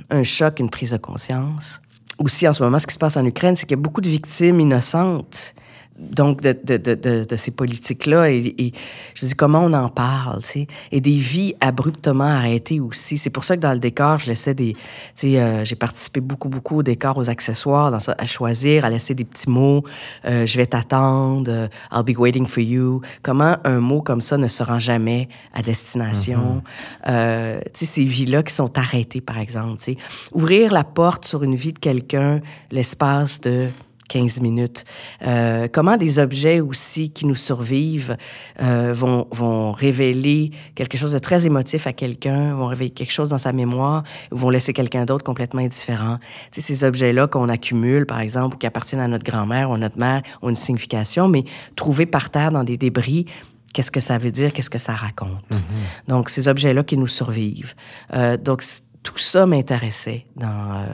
un 0.10 0.24
choc, 0.24 0.60
une 0.60 0.70
prise 0.70 0.92
de 0.92 0.98
conscience. 0.98 1.82
Aussi, 2.20 2.48
en 2.48 2.54
ce 2.54 2.62
moment, 2.64 2.78
ce 2.78 2.86
qui 2.86 2.94
se 2.94 3.00
passe 3.00 3.18
en 3.18 3.26
Ukraine, 3.26 3.56
c'est 3.56 3.66
qu'il 3.66 3.78
y 3.78 3.80
a 3.80 3.82
beaucoup 3.82 4.02
de 4.02 4.10
victimes 4.10 4.60
innocentes 4.60 5.56
donc 6.01 6.41
de, 6.41 6.58
de, 6.63 6.77
de, 6.77 7.24
de 7.24 7.36
ces 7.36 7.51
politiques-là. 7.51 8.31
Et, 8.31 8.55
et, 8.58 8.74
je 9.13 9.25
dis, 9.25 9.34
comment 9.34 9.62
on 9.63 9.74
en 9.74 9.89
parle, 9.89 10.41
tu 10.41 10.48
sais? 10.48 10.67
Et 10.91 11.00
des 11.00 11.17
vies 11.17 11.53
abruptement 11.62 12.25
arrêtées 12.25 12.79
aussi. 12.79 13.17
C'est 13.17 13.29
pour 13.29 13.43
ça 13.43 13.55
que 13.55 13.62
dans 13.62 13.74
le 13.74 13.79
décor, 13.79 14.20
je 14.20 14.27
laissais 14.27 14.53
des... 14.53 14.74
Tu 14.74 14.79
sais, 15.15 15.39
euh, 15.39 15.63
j'ai 15.63 15.75
participé 15.75 16.20
beaucoup, 16.20 16.50
beaucoup 16.50 16.79
au 16.79 16.84
décor, 16.84 17.17
aux 17.17 17.29
accessoires, 17.29 17.91
dans 17.91 18.00
ça, 18.00 18.15
à 18.17 18.25
choisir, 18.25 18.86
à 18.86 18.89
laisser 18.89 19.13
des 19.13 19.25
petits 19.25 19.50
mots. 19.50 19.84
Euh, 20.25 20.46
je 20.46 20.58
vais 20.58 20.65
t'attendre, 20.65 21.51
euh, 21.51 21.67
I'll 21.91 22.03
be 22.03 22.17
waiting 22.17 22.48
for 22.48 22.63
you. 22.63 23.01
Comment 23.22 23.58
un 23.63 23.79
mot 23.79 24.01
comme 24.01 24.22
ça 24.22 24.38
ne 24.38 24.48
se 24.48 24.63
rend 24.63 24.79
jamais 24.79 25.29
à 25.53 25.62
destination? 25.62 26.62
Mm-hmm. 27.05 27.63
tu 27.65 27.70
sais, 27.74 27.86
ces 27.86 28.03
vies-là 28.03 28.43
qui 28.43 28.53
sont 28.53 28.77
arrêtées, 28.77 29.22
par 29.22 29.38
exemple, 29.38 29.77
tu 29.77 29.84
sais? 29.84 29.98
Ouvrir 30.34 30.72
la 30.72 30.84
porte 30.84 31.25
sur 31.25 31.43
une 31.43 31.55
vie 31.55 31.74
de 31.74 31.79
quelqu'un, 31.79 32.41
l'espace 32.72 33.41
de 33.41 33.67
15 34.12 34.41
minutes. 34.41 34.84
Euh, 35.25 35.70
comment 35.72 35.96
des 35.96 36.20
objets 36.20 36.60
aussi 36.60 37.12
qui 37.12 37.25
nous 37.25 37.36
survivent 37.36 38.18
euh, 38.62 38.91
vont, 38.94 39.25
vont 39.32 39.72
révéler 39.72 40.51
quelque 40.75 40.98
chose 40.98 41.13
de 41.13 41.20
très 41.20 41.46
émotif 41.46 41.88
à 41.88 41.94
quelqu'un, 41.94 42.53
vont 42.53 42.68
révéler 42.68 42.89
quelque 42.89 43.13
chose 43.13 43.30
dans 43.30 43.38
sa 43.38 43.53
mémoire, 43.53 44.03
ou 44.32 44.36
vont 44.36 44.50
laisser 44.50 44.74
quelqu'un 44.74 45.06
d'autre 45.06 45.24
complètement 45.24 45.62
indifférent? 45.62 46.18
Tu 46.51 46.60
sais, 46.60 46.74
ces 46.74 46.84
objets-là 46.84 47.27
qu'on 47.27 47.48
accumule, 47.48 48.06
par 48.06 48.20
exemple, 48.20 48.56
ou 48.56 48.58
qui 48.60 48.68
appartiennent 48.68 49.01
à 49.01 49.08
notre 49.08 49.24
grand-mère 49.24 49.70
ou 49.70 49.75
à 49.75 49.77
notre 49.77 49.98
mère, 49.98 50.22
ont 50.41 50.50
une 50.50 50.56
signification, 50.56 51.30
mais 51.30 51.46
trouvés 51.77 52.06
par 52.06 52.30
terre 52.30 52.51
dans 52.51 52.65
des 52.65 52.75
débris, 52.75 53.27
qu'est-ce 53.74 53.91
que 53.91 54.01
ça 54.01 54.18
veut 54.18 54.32
dire, 54.32 54.51
qu'est-ce 54.51 54.70
que 54.70 54.77
ça 54.77 54.94
raconte? 54.94 55.30
Mm-hmm. 55.51 56.10
Donc, 56.10 56.30
ces 56.30 56.50
objets-là 56.50 56.84
qui 56.84 56.98
nous 56.98 57.08
survivent. 57.08 57.75
Euh, 58.13 58.36
donc, 58.36 58.62
tout 59.03 59.17
ça 59.17 59.46
m'intéressait 59.46 60.25
dans, 60.36 60.48
euh, 60.48 60.86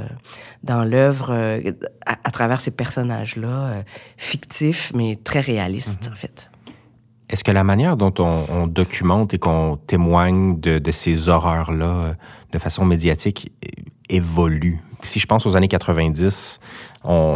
dans 0.63 0.83
l'œuvre 0.83 1.31
euh, 1.31 1.71
à, 2.05 2.31
travers 2.31 2.61
ces 2.61 2.71
personnages-là, 2.71 3.47
euh, 3.47 3.81
fictifs, 4.17 4.91
mais 4.95 5.17
très 5.21 5.41
réalistes, 5.41 6.05
mhm. 6.05 6.13
en 6.13 6.15
fait. 6.15 6.49
Est-ce 7.29 7.43
que 7.43 7.51
la 7.51 7.65
manière 7.65 7.97
dont 7.97 8.13
on, 8.19 8.67
documente 8.67 9.33
et 9.33 9.37
qu'on 9.37 9.77
témoigne 9.85 10.59
de, 10.61 10.79
de 10.79 10.91
ces 10.91 11.27
horreurs-là 11.27 12.15
de 12.53 12.57
façon 12.57 12.85
médiatique 12.85 13.51
évolue? 14.07 14.79
Si 15.01 15.19
je 15.19 15.27
pense 15.27 15.45
aux 15.45 15.57
années 15.57 15.67
90, 15.67 16.61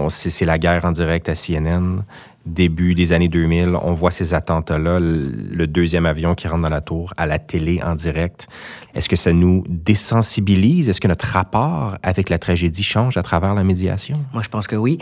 c'est 0.07 0.45
la 0.45 0.57
guerre 0.57 0.85
en 0.85 0.93
direct 0.93 1.27
à 1.27 1.33
CNN 1.33 2.05
début 2.45 2.95
des 2.95 3.13
années 3.13 3.27
2000, 3.27 3.75
on 3.81 3.93
voit 3.93 4.11
ces 4.11 4.33
attentats-là, 4.33 4.99
le 4.99 5.67
deuxième 5.67 6.05
avion 6.05 6.33
qui 6.35 6.47
rentre 6.47 6.63
dans 6.63 6.69
la 6.69 6.81
tour, 6.81 7.13
à 7.17 7.25
la 7.25 7.39
télé 7.39 7.81
en 7.83 7.95
direct. 7.95 8.47
Est-ce 8.95 9.07
que 9.07 9.15
ça 9.15 9.31
nous 9.31 9.63
désensibilise? 9.69 10.89
Est-ce 10.89 10.99
que 10.99 11.07
notre 11.07 11.25
rapport 11.25 11.95
avec 12.03 12.29
la 12.29 12.39
tragédie 12.39 12.83
change 12.83 13.17
à 13.17 13.23
travers 13.23 13.53
la 13.53 13.63
médiation? 13.63 14.17
Moi, 14.33 14.41
je 14.43 14.49
pense 14.49 14.67
que 14.67 14.75
oui. 14.75 14.97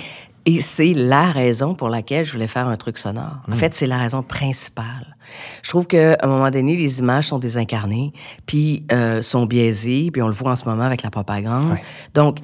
Et 0.45 0.61
c'est 0.61 0.93
la 0.93 1.31
raison 1.31 1.75
pour 1.75 1.89
laquelle 1.89 2.25
je 2.25 2.31
voulais 2.31 2.47
faire 2.47 2.67
un 2.67 2.77
truc 2.77 2.97
sonore. 2.97 3.37
En 3.47 3.51
hmm. 3.51 3.55
fait, 3.55 3.73
c'est 3.73 3.87
la 3.87 3.97
raison 3.97 4.23
principale. 4.23 5.15
Je 5.63 5.69
trouve 5.69 5.85
qu'à 5.85 6.17
un 6.21 6.27
moment 6.27 6.49
donné, 6.49 6.75
les 6.75 6.99
images 6.99 7.27
sont 7.27 7.39
désincarnées, 7.39 8.13
puis 8.45 8.83
euh, 8.91 9.21
sont 9.21 9.45
biaisées, 9.45 10.09
puis 10.11 10.21
on 10.21 10.27
le 10.27 10.33
voit 10.33 10.51
en 10.51 10.55
ce 10.55 10.65
moment 10.65 10.83
avec 10.83 11.03
la 11.03 11.11
propagande. 11.11 11.77
Donc, 12.13 12.39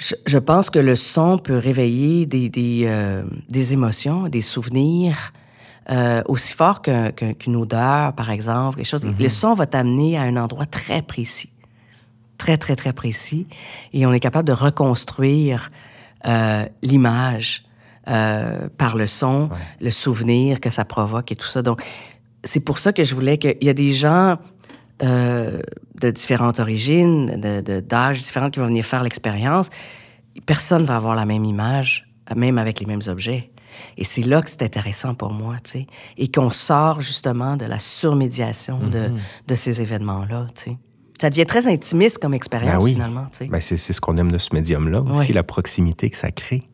je, 0.00 0.38
pense 0.38 0.70
que 0.70 0.78
le 0.78 0.96
son 0.96 1.38
peut 1.38 1.58
réveiller 1.58 2.24
des, 2.24 2.48
des, 2.48 2.84
euh, 2.86 3.22
des 3.48 3.74
émotions, 3.74 4.28
des 4.28 4.40
souvenirs 4.40 5.32
euh, 5.90 6.22
aussi 6.26 6.54
forts 6.54 6.80
qu'une 6.82 7.56
odeur, 7.56 8.14
par 8.14 8.30
exemple, 8.30 8.76
quelque 8.76 8.86
chose. 8.86 9.04
Mm-hmm. 9.04 9.22
Le 9.22 9.28
son 9.28 9.54
va 9.54 9.66
t'amener 9.66 10.16
à 10.16 10.22
un 10.22 10.36
endroit 10.36 10.64
très 10.64 11.02
précis, 11.02 11.52
très, 12.38 12.56
très, 12.56 12.76
très 12.76 12.94
précis, 12.94 13.46
et 13.92 14.06
on 14.06 14.12
est 14.12 14.20
capable 14.20 14.48
de 14.48 14.54
reconstruire 14.54 15.70
euh, 16.26 16.64
l'image 16.82 17.64
par 18.76 18.96
le 18.96 19.06
son, 19.06 19.50
le 19.80 19.90
souvenir 19.90 20.58
que 20.58 20.68
ça 20.68 20.84
provoque 20.84 21.30
et 21.30 21.36
tout 21.36 21.46
ça. 21.46 21.62
Donc, 21.62 21.80
c'est 22.42 22.58
pour 22.58 22.80
ça 22.80 22.92
que 22.92 23.04
je 23.04 23.14
voulais 23.14 23.38
qu'il 23.38 23.58
y 23.60 23.68
a 23.68 23.74
des 23.74 23.92
gens 23.92 24.36
de 26.00 26.10
différentes 26.10 26.60
origines, 26.60 27.26
d'âges 27.26 27.62
de, 27.62 27.80
d'âges 27.80 28.18
différents 28.18 28.50
qui 28.50 28.60
vont 28.60 28.66
venir 28.66 28.84
faire 28.84 29.02
l'expérience, 29.02 29.70
personne 30.46 30.84
va 30.84 30.96
avoir 30.96 31.14
la 31.14 31.26
même 31.26 31.44
image, 31.44 32.08
même 32.34 32.58
avec 32.58 32.80
les 32.80 32.86
mêmes 32.86 33.02
objets. 33.08 33.50
Et 33.96 34.04
c'est 34.04 34.22
là 34.22 34.42
que 34.42 34.50
c'est 34.50 34.62
intéressant 34.62 35.14
pour 35.14 35.32
moi, 35.32 35.56
tu 35.62 35.70
sais, 35.70 35.86
et 36.16 36.30
qu'on 36.30 36.50
sort 36.50 37.00
justement 37.00 37.56
de 37.56 37.64
la 37.64 37.78
surmédiation 37.78 38.78
de, 38.78 38.98
mm-hmm. 38.98 39.18
de, 39.46 39.54
ces 39.54 39.80
événements-là, 39.80 40.46
tu 40.54 40.62
sais. 40.62 40.76
Ça 41.20 41.28
devient 41.28 41.44
très 41.44 41.68
intimiste 41.68 42.18
comme 42.18 42.32
expérience, 42.32 42.82
ben 42.82 42.92
finalement. 42.92 43.26
Tu 43.30 43.38
sais. 43.38 43.46
Ben 43.46 43.60
c'est 43.60 43.76
ce 43.76 44.00
qu'on 44.00 44.16
aime 44.16 44.32
de 44.32 44.38
ce 44.38 44.54
médium-là 44.54 45.02
aussi, 45.02 45.34
la 45.34 45.42
proximité 45.42 46.08
que 46.08 46.16
ça 46.16 46.30
crée 46.30 46.66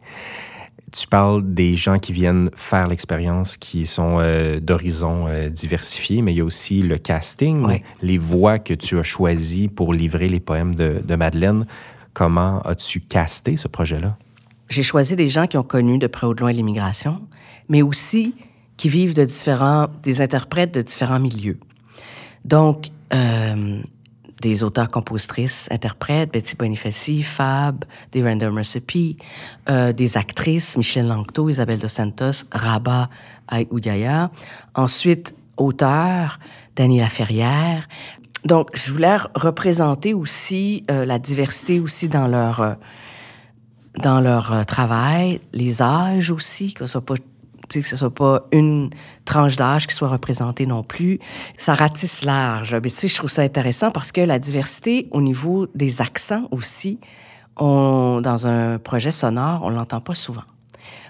tu 0.92 1.06
parles 1.06 1.42
des 1.54 1.74
gens 1.74 1.98
qui 1.98 2.12
viennent 2.12 2.50
faire 2.54 2.86
l'expérience, 2.86 3.56
qui 3.56 3.86
sont 3.86 4.18
euh, 4.20 4.60
d'horizons 4.60 5.26
euh, 5.26 5.48
diversifiés, 5.48 6.22
mais 6.22 6.32
il 6.32 6.38
y 6.38 6.40
a 6.40 6.44
aussi 6.44 6.82
le 6.82 6.98
casting, 6.98 7.80
les 8.02 8.18
voix 8.18 8.58
que 8.58 8.74
tu 8.74 8.98
as 8.98 9.02
choisies 9.02 9.68
pour 9.68 9.92
livrer 9.92 10.28
les 10.28 10.40
poèmes 10.40 10.74
de, 10.74 11.02
de 11.04 11.16
Madeleine. 11.16 11.66
Comment 12.14 12.60
as-tu 12.62 13.00
casté 13.00 13.56
ce 13.56 13.68
projet-là? 13.68 14.16
J'ai 14.68 14.82
choisi 14.82 15.16
des 15.16 15.28
gens 15.28 15.46
qui 15.46 15.58
ont 15.58 15.62
connu 15.62 15.98
de 15.98 16.06
près 16.06 16.26
ou 16.26 16.34
de 16.34 16.40
loin 16.40 16.52
l'immigration, 16.52 17.20
mais 17.68 17.82
aussi 17.82 18.34
qui 18.76 18.88
vivent 18.88 19.14
de 19.14 19.24
différents, 19.24 19.88
des 20.02 20.20
interprètes 20.20 20.72
de 20.72 20.82
différents 20.82 21.20
milieux. 21.20 21.58
Donc, 22.44 22.90
euh, 23.12 23.80
des 24.40 24.62
auteurs, 24.62 24.90
compositrices, 24.90 25.68
interprètes, 25.70 26.32
Betty 26.32 26.56
Bonifaci, 26.56 27.22
Fab, 27.22 27.84
des 28.12 28.22
Random 28.22 28.56
Recipe, 28.56 29.20
euh, 29.68 29.92
des 29.92 30.16
actrices, 30.16 30.76
Michel 30.76 31.06
Langto, 31.06 31.48
Isabelle 31.48 31.78
Dos 31.78 31.88
Santos, 31.88 32.44
Rabat 32.52 33.08
Oudaya. 33.70 34.30
Ensuite, 34.74 35.34
auteurs, 35.56 36.38
Daniela 36.74 37.08
Ferrière. 37.08 37.88
Donc, 38.44 38.70
je 38.74 38.92
voulais 38.92 39.16
représenter 39.34 40.14
aussi 40.14 40.84
euh, 40.90 41.04
la 41.04 41.18
diversité 41.18 41.80
aussi 41.80 42.08
dans 42.08 42.26
leur, 42.26 42.60
euh, 42.60 42.74
dans 44.02 44.20
leur 44.20 44.66
travail, 44.66 45.40
les 45.52 45.80
âges 45.80 46.30
aussi, 46.30 46.74
que 46.74 46.86
ce 46.86 46.92
soit 46.92 47.04
pas 47.04 47.14
que 47.68 47.82
ce 47.82 47.96
soit 47.96 48.14
pas 48.14 48.46
une 48.52 48.90
tranche 49.24 49.56
d'âge 49.56 49.86
qui 49.86 49.94
soit 49.94 50.08
représentée 50.08 50.66
non 50.66 50.82
plus. 50.82 51.18
Ça 51.56 51.74
ratisse 51.74 52.24
large. 52.24 52.74
Mais 52.74 52.90
tu 52.90 53.08
je 53.08 53.16
trouve 53.16 53.30
ça 53.30 53.42
intéressant 53.42 53.90
parce 53.90 54.12
que 54.12 54.20
la 54.20 54.38
diversité 54.38 55.08
au 55.10 55.20
niveau 55.20 55.66
des 55.74 56.00
accents 56.00 56.48
aussi, 56.50 56.98
on, 57.56 58.20
dans 58.22 58.46
un 58.46 58.78
projet 58.78 59.10
sonore, 59.10 59.62
on 59.64 59.70
l'entend 59.70 60.00
pas 60.00 60.14
souvent 60.14 60.42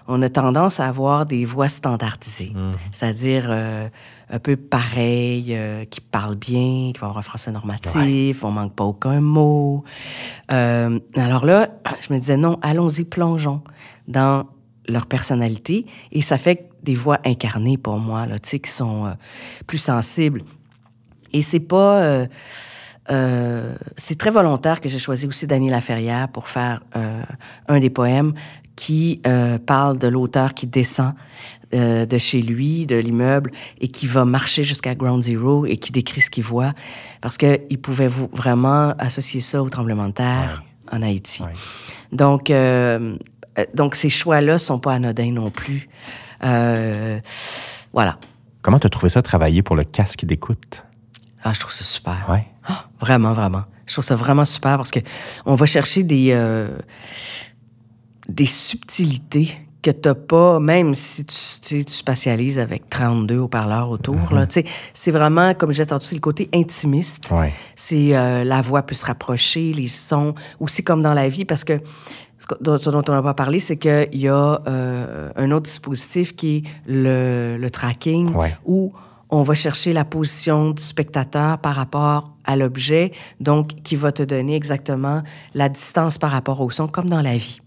on 0.09 0.23
a 0.23 0.29
tendance 0.29 0.81
à 0.81 0.87
avoir 0.87 1.27
des 1.27 1.45
voix 1.45 1.69
standardisées, 1.69 2.53
mmh. 2.55 2.69
c'est-à-dire 2.93 3.47
euh, 3.49 3.89
un 4.31 4.39
peu 4.39 4.57
pareilles, 4.57 5.55
euh, 5.57 5.85
qui 5.85 6.01
parlent 6.01 6.37
bien, 6.37 6.93
qui 6.93 7.01
vont 7.01 7.07
avoir 7.07 7.19
un 7.19 7.23
français 7.23 7.51
normatif, 7.51 8.45
on 8.45 8.51
manque 8.51 8.75
pas 8.75 8.85
aucun 8.85 9.21
mot. 9.21 9.85
Euh, 10.53 10.99
alors 11.17 11.45
là, 11.45 11.69
je 12.01 12.13
me 12.13 12.19
disais 12.19 12.37
non, 12.37 12.59
allons-y, 12.63 13.05
plongeons 13.05 13.63
dans 14.07 14.47
leur 14.89 15.07
personnalité, 15.07 15.87
et 16.13 16.21
ça 16.21 16.39
fait 16.39 16.69
des 16.83 16.95
voix 16.95 17.19
incarnées 17.25 17.79
pour 17.79 17.99
moi, 17.99 18.27
là, 18.27 18.39
tu 18.39 18.51
sais, 18.51 18.59
qui 18.61 18.71
sont 18.71 19.15
plus 19.67 19.79
sensibles. 19.79 20.43
Et 21.33 21.43
c'est 21.43 21.61
pas 21.61 22.27
c'est 23.97 24.19
très 24.19 24.31
volontaire 24.31 24.81
que 24.81 24.89
j'ai 24.89 24.99
choisi 24.99 25.27
aussi 25.27 25.47
Dany 25.47 25.71
Laferrière 25.71 26.29
pour 26.29 26.49
faire 26.49 26.83
un 27.69 27.79
des 27.79 27.91
poèmes 27.91 28.35
qui 28.77 29.23
euh, 29.27 29.59
parle 29.59 29.99
de 29.99 30.07
l'auteur 30.07 30.55
qui 30.55 30.67
descend 30.67 31.15
euh, 31.75 32.07
de 32.07 32.19
chez 32.19 32.43
lui, 32.43 32.87
de 32.87 32.97
l'immeuble, 32.97 33.51
et 33.81 33.89
qui 33.89 34.07
va 34.07 34.25
marcher 34.25 34.63
jusqu'à 34.63 34.95
Ground 34.95 35.23
Zero 35.23 35.67
et 35.67 35.79
qui 35.79 35.91
décrit 35.91 36.21
ce 36.21 36.31
qu'il 36.31 36.45
voit, 36.45 36.75
parce 37.21 37.39
qu'il 37.39 37.81
pouvait 37.83 38.07
vraiment 38.07 38.95
associer 38.99 39.41
ça 39.41 39.63
au 39.63 39.69
tremblement 39.69 40.09
de 40.09 40.13
terre 40.13 40.63
en 40.93 41.03
Haïti. 41.03 41.43
Donc, 42.13 42.51
euh, 42.51 43.17
donc, 43.75 43.95
ces 43.95 44.09
choix-là 44.09 44.59
sont 44.59 44.79
pas 44.79 44.95
anodins 44.95 45.33
non 45.33 45.51
plus. 45.51 45.89
voilà. 46.41 48.19
Comment 48.63 48.79
tu 48.79 48.87
as 48.87 48.91
trouvé 48.91 49.09
ça, 49.09 49.23
travailler 49.23 49.63
pour 49.63 49.77
le 49.77 49.85
casque 49.85 50.25
d'écoute? 50.25 50.85
Ah, 51.43 51.53
je 51.53 51.61
trouve 51.61 51.73
ça 51.73 51.85
super. 51.85 52.27
Ouais. 52.29 52.47
Ah, 52.67 52.87
vraiment, 52.99 53.33
vraiment. 53.33 53.63
Je 53.87 53.93
trouve 53.93 54.05
ça 54.05 54.17
vraiment 54.17 54.45
super 54.45 54.77
parce 54.77 54.91
que 54.91 54.99
on 55.45 55.55
va 55.55 55.67
chercher 55.67 56.03
des 56.03 56.33
des 58.29 58.47
subtilités 58.47 59.57
que 59.83 59.91
tu 59.93 60.09
n'as 60.09 60.15
pas, 60.15 60.59
même 60.59 60.95
si 60.95 61.25
tu, 61.25 61.85
tu, 61.85 61.93
spatialises 61.93 62.59
avec 62.59 62.91
32 62.91 63.39
haut-parleurs 63.39 63.89
autour. 63.89 64.17
Mm-hmm. 64.17 64.67
C'est 64.93 65.11
vraiment, 65.13 65.55
comme 65.55 65.71
disais 65.71 65.87
tantôt, 65.87 66.05
c'est 66.05 66.17
le 66.17 66.21
côté 66.21 66.49
intimiste. 66.53 67.33
C'est 67.77 68.17
euh, 68.17 68.43
la 68.43 68.63
voix 68.63 68.83
peut 68.83 68.97
se 68.97 69.05
rapprocher, 69.05 69.73
les 69.73 69.87
sons, 69.87 70.35
aussi 70.59 70.83
comme 70.83 71.03
dans 71.03 71.15
la 71.15 71.29
vie, 71.29 71.45
parce 71.45 71.63
que 71.63 71.81
ce 72.39 72.91
dont, 72.91 73.03
on 73.09 73.13
n'a 73.13 73.23
pas 73.23 73.35
parlé, 73.35 73.59
c'est 73.59 73.77
qu'il 73.77 74.21
y 74.21 74.29
a 74.29 74.61
euh, 74.67 75.31
un 75.37 75.51
autre 75.51 75.65
dispositif 75.65 76.37
qui 76.37 76.57
est 76.57 76.63
le, 76.87 77.57
le 77.59 77.71
tracking, 77.71 78.31
où 78.65 78.93
on 79.31 79.43
va 79.43 79.55
chercher 79.55 79.93
la 79.93 80.05
position 80.05 80.71
du 80.71 80.83
spectateur 80.83 81.59
par 81.59 81.75
rapport 81.75 82.33
à 82.45 82.57
l'objet, 82.57 83.13
donc 83.41 83.83
qui 83.83 83.97
va 83.97 84.13
te 84.13 84.23
donner 84.23 84.55
exactement 84.55 85.23
la 85.55 85.69
distance 85.69 86.19
par 86.19 86.31
rapport 86.31 86.61
au 86.61 86.71
son, 86.71 86.87
comme 86.87 87.09
dans 87.09 87.23
la 87.23 87.37
vie. 87.37 87.61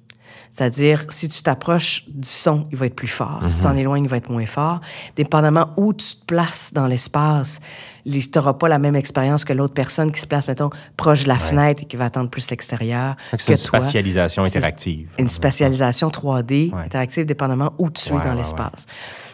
C'est-à-dire, 0.52 1.06
si 1.10 1.30
tu 1.30 1.42
t'approches 1.42 2.06
du 2.08 2.28
son, 2.28 2.68
il 2.72 2.78
va 2.78 2.88
être 2.88 2.96
plus 2.96 3.08
fort. 3.08 3.40
Si 3.44 3.58
tu 3.58 3.64
t'en 3.64 3.72
mhm. 3.72 3.78
éloignes, 3.78 4.04
il 4.04 4.10
va 4.10 4.18
être 4.18 4.30
moins 4.30 4.46
fort. 4.46 4.82
Dépendamment 5.16 5.70
où 5.78 5.94
tu 5.94 6.16
te 6.16 6.26
places 6.26 6.74
dans 6.74 6.88
l'espace, 6.88 7.60
tu 8.06 8.20
n'auras 8.36 8.54
pas 8.54 8.68
la 8.68 8.80
même 8.80 8.96
expérience 8.96 9.46
que 9.46 9.54
l'autre 9.54 9.74
personne 9.74 10.12
qui 10.12 10.20
se 10.20 10.28
place, 10.28 10.48
mettons, 10.48 10.70
proche 10.98 11.24
de 11.24 11.28
la 11.28 11.38
fenêtre 11.38 11.84
et 11.84 11.86
qui 11.86 11.96
va 11.96 12.06
attendre 12.06 12.30
plus 12.30 12.50
l'extérieur. 12.50 13.16
C'est 13.38 13.52
une 13.52 13.58
spatialisation 13.58 14.44
interactive. 14.44 15.10
Une 15.18 15.28
spatialisation 15.28 16.10
3D 16.10 16.74
interactive, 16.74 17.26
dépendamment 17.26 17.74
où 17.78 17.90
tu 17.90 18.10
es 18.10 18.18
dans 18.18 18.34
l'espace. 18.34 18.86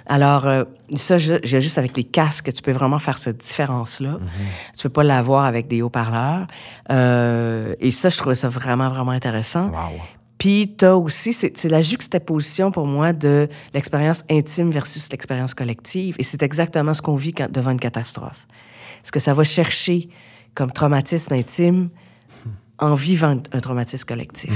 Alors, 0.08 0.46
euh, 0.46 0.64
ça, 0.96 1.18
j'ai 1.18 1.40
juste 1.62 1.80
avec 1.80 1.98
les 1.98 2.04
casques, 2.04 2.54
tu 2.54 2.62
peux 2.62 2.72
vraiment 2.72 3.00
faire 3.00 3.18
cette 3.18 3.38
différence-là. 3.38 4.18
Tu 4.20 4.24
mhm. 4.24 4.28
ne 4.28 4.78
Tu 4.78 4.84
peux 4.84 4.90
pas 4.90 5.04
l'avoir 5.04 5.46
avec 5.46 5.68
des 5.68 5.82
haut-parleurs. 5.82 6.46
Euh, 6.92 7.74
et 7.80 7.90
ça, 7.90 8.10
je 8.10 8.18
trouvais 8.18 8.36
ça 8.36 8.50
vraiment, 8.50 8.90
vraiment 8.90 9.12
intéressant. 9.12 9.72
Puis 10.38 10.76
tu 10.78 10.86
as 10.86 10.98
aussi, 10.98 11.34
c'est 11.34 11.64
la 11.66 11.82
juxtaposition 11.82 12.72
pour 12.72 12.88
moi 12.88 13.14
de 13.14 13.48
l'expérience 13.74 14.24
intime 14.30 14.70
versus 14.70 15.10
l'expérience 15.12 15.54
collective. 15.54 16.16
Et 16.20 16.24
c'est 16.24 16.44
exactement 16.44 16.94
ce 16.94 17.02
qu'on 17.02 17.16
vit 17.16 17.34
quand, 17.34 17.50
devant 17.52 17.72
une 17.72 17.80
catastrophe. 17.80 18.48
Ce 19.04 19.12
que 19.12 19.20
ça 19.20 19.34
va 19.34 19.44
chercher 19.44 20.10
comme 20.54 20.72
traumatisme 20.72 21.34
intime 21.34 21.90
en 22.80 22.94
vivant 22.94 23.42
un 23.52 23.60
traumatisme 23.60 24.06
collectif? 24.06 24.54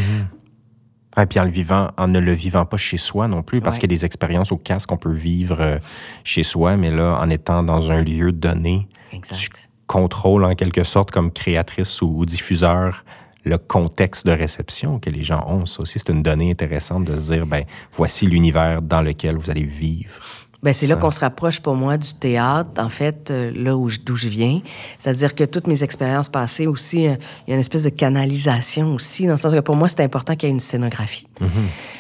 Et 1.18 1.26
puis 1.26 1.40
en 1.40 1.46
le 1.46 1.52
vivant, 1.52 1.90
en 1.98 2.08
ne 2.08 2.20
le 2.20 2.34
vivant 2.34 2.66
pas 2.66 2.78
chez 2.78 2.98
soi 2.98 3.28
non 3.28 3.42
plus, 3.42 3.62
parce 3.62 3.78
qu'il 3.78 3.92
y 3.92 3.94
a 3.94 3.96
des 3.96 4.06
expériences 4.06 4.52
au 4.52 4.58
casque 4.58 4.90
qu'on 4.90 4.98
peut 4.98 5.12
vivre 5.12 5.58
euh, 5.60 5.80
chez 6.24 6.44
soi, 6.44 6.78
mais 6.78 6.92
là, 6.92 7.20
en 7.20 7.30
étant 7.30 7.64
dans 7.64 7.92
un 7.92 8.02
lieu 8.02 8.32
donné, 8.32 8.88
tu 9.12 9.50
contrôles 9.88 10.46
en 10.46 10.54
quelque 10.54 10.84
sorte 10.84 11.12
comme 11.12 11.32
créatrice 11.32 12.02
ou 12.02 12.26
diffuseur 12.26 13.04
le 13.46 13.58
contexte 13.58 14.26
de 14.26 14.32
réception 14.32 15.00
que 15.00 15.10
les 15.10 15.24
gens 15.24 15.46
ont. 15.48 15.66
Ça 15.66 15.82
aussi, 15.82 16.00
c'est 16.00 16.10
une 16.10 16.24
donnée 16.24 16.52
intéressante 16.52 17.06
de 17.06 17.16
se 17.16 17.34
dire, 17.34 17.46
ben, 17.46 17.64
voici 17.92 18.26
l'univers 18.26 18.82
dans 18.82 19.02
lequel 19.02 19.38
vous 19.38 19.50
allez 19.50 19.66
vivre. 19.66 20.22
Ben, 20.62 20.74
c'est 20.74 20.88
là 20.88 20.98
qu'on 20.98 21.12
se 21.12 21.22
rapproche 21.22 21.62
pour 21.62 21.76
moi 21.76 21.98
du 21.98 22.14
théâtre, 22.14 22.82
en 22.84 22.90
fait, 22.90 23.32
euh, 23.32 23.50
là 23.56 23.78
où 23.78 23.90
d'où 24.04 24.18
je 24.18 24.28
viens. 24.28 24.60
C'est-à-dire 24.98 25.34
que 25.34 25.46
toutes 25.46 25.68
mes 25.68 25.84
expériences 25.84 26.28
passées 26.28 26.68
aussi, 26.68 27.08
euh, 27.08 27.16
il 27.48 27.52
y 27.52 27.54
a 27.54 27.56
une 27.56 27.62
espèce 27.62 27.84
de 27.84 27.90
canalisation 27.90 28.94
aussi, 28.94 29.26
dans 29.26 29.34
le 29.34 29.38
sens 29.38 29.54
que 29.54 29.62
pour 29.62 29.78
moi, 29.78 29.88
c'est 29.88 30.02
important 30.02 30.36
qu'il 30.36 30.48
y 30.48 30.52
ait 30.52 30.54
une 30.54 30.60
scénographie. 30.60 31.28
Mm-hmm. 31.40 31.48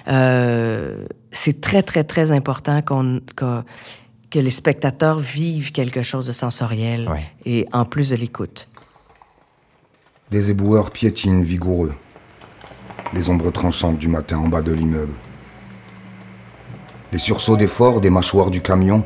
Euh, 0.09 1.05
c'est 1.31 1.61
très, 1.61 1.83
très, 1.83 2.03
très 2.03 2.31
important 2.31 2.81
qu'on, 2.81 3.21
que 4.29 4.39
les 4.39 4.49
spectateurs 4.49 5.19
vivent 5.19 5.71
quelque 5.71 6.01
chose 6.01 6.27
de 6.27 6.33
sensoriel 6.33 7.09
et 7.45 7.65
en 7.71 7.85
plus 7.85 8.09
de 8.09 8.15
l'écoute. 8.15 8.68
Des 10.31 10.51
éboueurs 10.51 10.91
piétinent 10.91 11.41
vigoureux. 11.41 11.95
Les 13.13 13.31
ombres 13.31 13.49
tranchantes 13.49 13.97
du 13.97 14.07
matin 14.07 14.37
en 14.37 14.47
bas 14.47 14.61
de 14.61 14.71
l'immeuble. 14.71 15.15
Les 17.11 17.17
sursauts 17.17 17.57
d'effort 17.57 17.99
des 17.99 18.11
mâchoires 18.11 18.51
du 18.51 18.61
camion, 18.61 19.03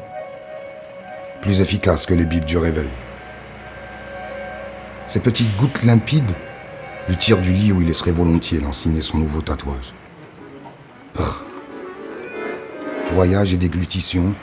plus 1.42 1.62
efficaces 1.62 2.06
que 2.06 2.14
les 2.14 2.26
bips 2.26 2.46
du 2.46 2.58
réveil. 2.58 2.90
Ces 5.08 5.22
petites 5.22 5.56
gouttes 5.56 5.84
limpides 5.84 6.34
lui 7.08 7.16
tirent 7.16 7.42
du 7.42 7.54
lit 7.54 7.72
où 7.72 7.80
il 7.82 7.88
laisserait 7.88 8.12
volontiers 8.12 8.60
l'ensigner 8.60 9.02
son 9.02 9.20
nouveau 9.20 9.42
tatouage. 9.42 9.94
Voyage 13.14 13.54
et 13.54 13.58
déglutition, 13.58 14.34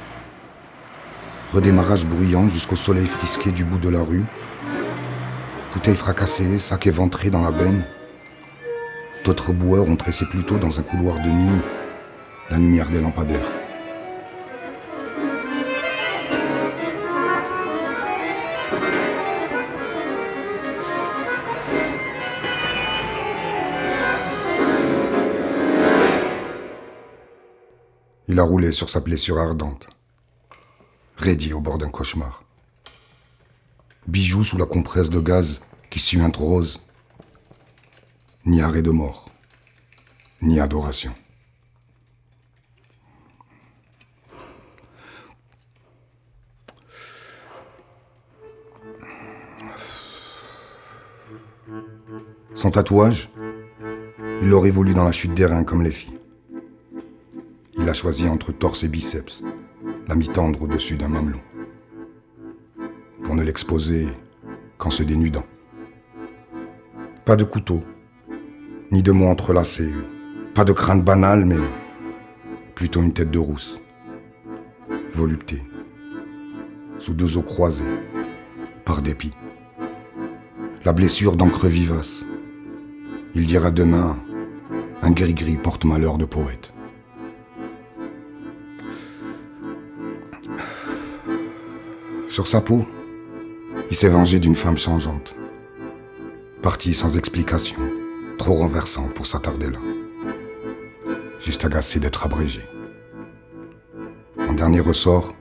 redémarrage 1.52 2.06
bruyant 2.06 2.48
jusqu'au 2.48 2.76
soleil 2.76 3.06
frisqué 3.06 3.50
du 3.52 3.64
bout 3.64 3.78
de 3.78 3.90
la 3.90 4.00
rue, 4.00 4.24
Bouteilles 5.72 5.94
fracassées, 5.94 6.59
sac 6.59 6.88
éventré 6.88 7.30
dans 7.30 7.42
la 7.42 7.52
benne. 7.52 7.85
D'autres 9.24 9.52
boueurs 9.52 9.88
ont 9.88 9.94
tressé 9.94 10.26
plutôt 10.26 10.59
dans 10.59 10.80
un 10.80 10.83
couloir 10.83 11.16
de 11.18 11.28
nuit, 11.28 11.61
la 12.50 12.59
lumière 12.59 12.88
des 12.88 13.00
lampadaires. 13.00 13.46
Il 28.26 28.40
a 28.40 28.42
roulé 28.42 28.72
sur 28.72 28.90
sa 28.90 28.98
blessure 28.98 29.38
ardente, 29.38 29.88
raidi 31.16 31.52
au 31.52 31.61
bord 31.61 31.78
d'un 31.78 31.90
cauchemar 31.90 32.42
bijoux 34.06 34.44
sous 34.44 34.56
la 34.56 34.66
compresse 34.66 35.10
de 35.10 35.20
gaz 35.20 35.62
qui 35.90 35.98
suinte 35.98 36.36
rose. 36.36 36.80
Ni 38.46 38.62
arrêt 38.62 38.82
de 38.82 38.90
mort, 38.90 39.30
ni 40.40 40.60
adoration. 40.60 41.12
Son 52.54 52.70
tatouage, 52.70 53.30
il 54.42 54.48
l'aurait 54.48 54.70
voulu 54.70 54.94
dans 54.94 55.04
la 55.04 55.12
chute 55.12 55.34
des 55.34 55.46
reins 55.46 55.64
comme 55.64 55.82
les 55.82 55.90
filles. 55.90 56.18
Il 57.76 57.88
a 57.88 57.94
choisi 57.94 58.28
entre 58.28 58.52
torse 58.52 58.84
et 58.84 58.88
biceps, 58.88 59.42
la 60.08 60.14
mi-tendre 60.14 60.62
au-dessus 60.62 60.96
d'un 60.96 61.08
mamelon 61.08 61.40
pour 63.30 63.36
ne 63.36 63.44
l'exposer 63.44 64.08
qu'en 64.76 64.90
se 64.90 65.04
dénudant. 65.04 65.44
Pas 67.24 67.36
de 67.36 67.44
couteau, 67.44 67.80
ni 68.90 69.04
de 69.04 69.12
mots 69.12 69.28
entrelacés, 69.28 69.92
pas 70.52 70.64
de 70.64 70.72
crâne 70.72 71.02
banal, 71.02 71.44
mais 71.44 71.54
plutôt 72.74 73.00
une 73.02 73.12
tête 73.12 73.30
de 73.30 73.38
rousse, 73.38 73.80
volupté, 75.12 75.62
sous 76.98 77.14
deux 77.14 77.36
os 77.36 77.44
croisés, 77.44 77.94
par 78.84 79.00
dépit. 79.00 79.32
la 80.84 80.92
blessure 80.92 81.36
d'encre 81.36 81.68
vivace. 81.68 82.26
Il 83.36 83.46
dira 83.46 83.70
demain 83.70 84.18
un 85.02 85.12
gris-gris 85.12 85.56
porte 85.56 85.84
malheur 85.84 86.18
de 86.18 86.24
poète. 86.24 86.74
Sur 92.28 92.48
sa 92.48 92.60
peau, 92.60 92.86
il 93.90 93.96
s'est 93.96 94.09
vengé 94.09 94.38
d'une 94.38 94.55
femme 94.55 94.76
changeante. 94.76 95.35
Parti 96.62 96.94
sans 96.94 97.16
explication, 97.16 97.81
trop 98.38 98.55
renversant 98.55 99.09
pour 99.09 99.26
s'attarder 99.26 99.68
là. 99.68 99.81
Juste 101.40 101.64
agacé 101.64 101.98
d'être 101.98 102.24
abrégé. 102.24 102.61
En 104.38 104.53
dernier 104.53 104.81
ressort, 104.81 105.35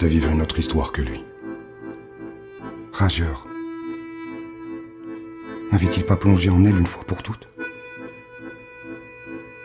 de 0.00 0.06
vivre 0.06 0.30
une 0.30 0.40
autre 0.40 0.58
histoire 0.58 0.92
que 0.92 1.02
lui. 1.02 1.24
Rageur. 2.92 3.46
N'avait-il 5.70 6.04
pas 6.04 6.16
plongé 6.16 6.48
en 6.48 6.64
elle 6.64 6.78
une 6.78 6.86
fois 6.86 7.04
pour 7.04 7.22
toutes? 7.22 7.48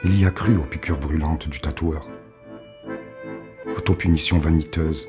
Il 0.03 0.19
y 0.19 0.25
a 0.25 0.31
cru 0.31 0.57
aux 0.57 0.63
piqûres 0.63 0.99
brûlantes 0.99 1.47
du 1.47 1.61
tatoueur. 1.61 2.09
Autopunition 3.77 4.37
vaniteuse, 4.37 5.07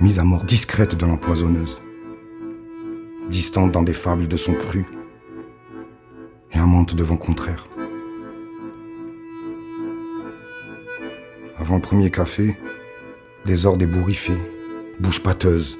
mise 0.00 0.18
à 0.18 0.24
mort 0.24 0.44
discrète 0.44 0.94
de 0.94 1.06
l'empoisonneuse. 1.06 1.80
Distante 3.30 3.72
dans 3.72 3.82
des 3.82 3.92
fables 3.92 4.28
de 4.28 4.36
son 4.36 4.54
cru 4.54 4.84
et 6.52 6.58
amante 6.58 6.94
de 6.94 7.02
vent 7.02 7.16
contraire. 7.16 7.66
Avant 11.58 11.76
le 11.76 11.82
premier 11.82 12.10
café, 12.10 12.56
des 13.44 13.66
ordres 13.66 13.82
ébouriffés, 13.82 14.38
bouche 15.00 15.22
pâteuse. 15.22 15.78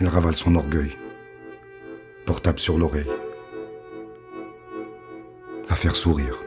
Il 0.00 0.06
ravale 0.06 0.36
son 0.36 0.54
orgueil, 0.54 0.96
portable 2.26 2.58
sur 2.58 2.78
l'oreille. 2.78 3.10
La 5.68 5.76
faire 5.76 5.96
sourire. 5.96 6.38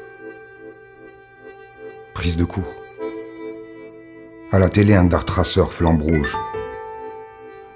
Prise 2.13 2.37
de 2.37 2.45
cours. 2.45 2.82
À 4.53 4.59
la 4.59 4.69
télé, 4.69 4.93
un 4.93 5.05
dart 5.05 5.25
traceur 5.25 5.73
flambe 5.73 6.03
rouge. 6.03 6.37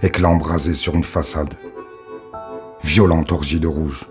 Éclat 0.03 0.29
embrasé 0.29 0.75
sur 0.75 0.93
une 0.93 1.03
façade. 1.03 1.55
Violente 2.83 3.31
orgie 3.31 3.59
de 3.59 3.65
rouge. 3.65 4.07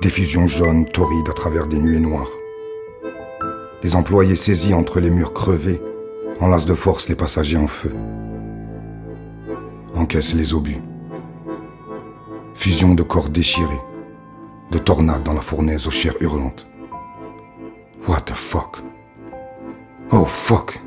Diffusion 0.00 0.46
jaune 0.46 0.86
torride 0.86 1.28
à 1.28 1.34
travers 1.34 1.66
des 1.66 1.78
nuées 1.78 2.00
noires. 2.00 2.30
Les 3.82 3.94
employés 3.94 4.36
saisis 4.36 4.72
entre 4.72 5.00
les 5.00 5.10
murs 5.10 5.34
crevés 5.34 5.82
enlacent 6.40 6.64
de 6.64 6.74
force 6.74 7.10
les 7.10 7.14
passagers 7.14 7.58
en 7.58 7.66
feu. 7.66 7.94
Encaissent 9.94 10.32
les 10.32 10.54
obus. 10.54 10.80
Fusion 12.54 12.94
de 12.94 13.02
corps 13.02 13.28
déchirés. 13.28 13.82
De 14.70 14.78
tornades 14.78 15.24
dans 15.24 15.34
la 15.34 15.42
fournaise 15.42 15.86
aux 15.86 15.90
chairs 15.90 16.16
hurlantes. 16.22 16.66
What 18.08 18.22
the 18.22 18.32
fuck? 18.32 18.78
Oh 20.10 20.24
fuck! 20.24 20.80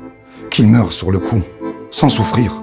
Qu'il 0.54 0.68
meure 0.68 0.92
sur 0.92 1.10
le 1.10 1.18
coup, 1.18 1.42
sans 1.90 2.08
souffrir. 2.08 2.62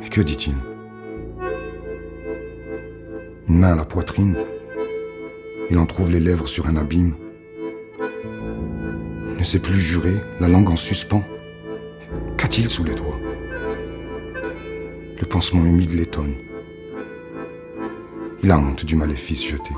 Mais 0.00 0.08
que 0.08 0.22
dit-il? 0.22 0.54
Une 3.48 3.58
main 3.58 3.74
à 3.74 3.76
la 3.76 3.84
poitrine, 3.84 4.34
il 5.68 5.76
en 5.76 5.84
trouve 5.84 6.10
les 6.10 6.20
lèvres 6.20 6.48
sur 6.48 6.68
un 6.68 6.76
abîme. 6.78 7.12
Il 9.32 9.38
ne 9.38 9.44
sait 9.44 9.58
plus 9.58 9.78
jurer, 9.78 10.14
la 10.40 10.48
langue 10.48 10.70
en 10.70 10.76
suspens. 10.76 11.22
Qu'a-t-il 12.38 12.70
sous 12.70 12.84
les 12.84 12.94
doigts? 12.94 13.18
Le 15.20 15.26
pansement 15.26 15.66
humide 15.66 15.92
l'étonne. 15.92 16.32
Il 18.42 18.50
a 18.50 18.58
honte 18.58 18.86
du 18.86 18.96
maléfice 18.96 19.46
jeté. 19.46 19.74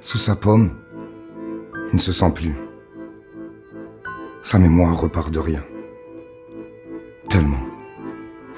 Sous 0.00 0.18
sa 0.18 0.36
pomme, 0.36 0.70
il 1.92 1.96
ne 1.96 2.00
se 2.00 2.12
sent 2.12 2.30
plus. 2.34 2.54
Sa 4.42 4.58
mémoire 4.58 4.98
repart 4.98 5.30
de 5.30 5.38
rien. 5.38 5.64
Tellement. 7.28 7.60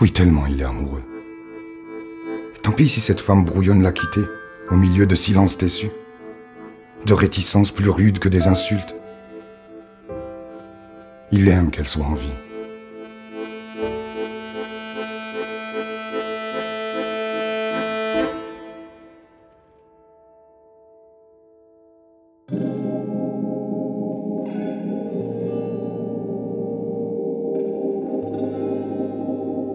Oui, 0.01 0.13
tellement 0.13 0.47
il 0.47 0.61
est 0.61 0.65
amoureux. 0.65 1.03
tant 2.63 2.73
pis 2.73 2.89
si 2.89 3.01
cette 3.01 3.21
femme 3.21 3.45
brouillonne 3.45 3.83
l'a 3.83 3.93
quitté, 3.93 4.21
au 4.71 4.77
milieu 4.77 5.07
de 5.07 5.15
silences 5.15 5.59
déçus, 5.59 5.91
de 7.05 7.13
réticences 7.13 7.73
plus 7.73 7.91
rudes 7.91 8.19
que 8.19 8.29
des 8.29 8.47
insultes. 8.47 8.95
Il 11.33 11.49
aime 11.49 11.71
qu'elle 11.71 11.89
soit 11.89 12.07
en 12.07 12.15
vie. 12.15 12.52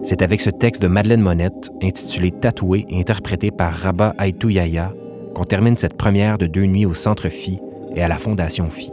C'est 0.08 0.22
avec 0.22 0.40
ce 0.40 0.48
texte 0.48 0.80
de 0.80 0.88
Madeleine 0.88 1.20
Monette, 1.20 1.70
intitulé 1.82 2.32
Tatoué 2.32 2.86
et 2.88 2.98
interprété 2.98 3.50
par 3.50 3.74
Rabat 3.74 4.14
Aitouyaya, 4.18 4.94
qu'on 5.34 5.44
termine 5.44 5.76
cette 5.76 5.98
première 5.98 6.38
de 6.38 6.46
deux 6.46 6.64
nuits 6.64 6.86
au 6.86 6.94
Centre 6.94 7.28
Phi 7.28 7.60
et 7.94 8.00
à 8.00 8.08
la 8.08 8.16
Fondation 8.16 8.70
Phi. 8.70 8.90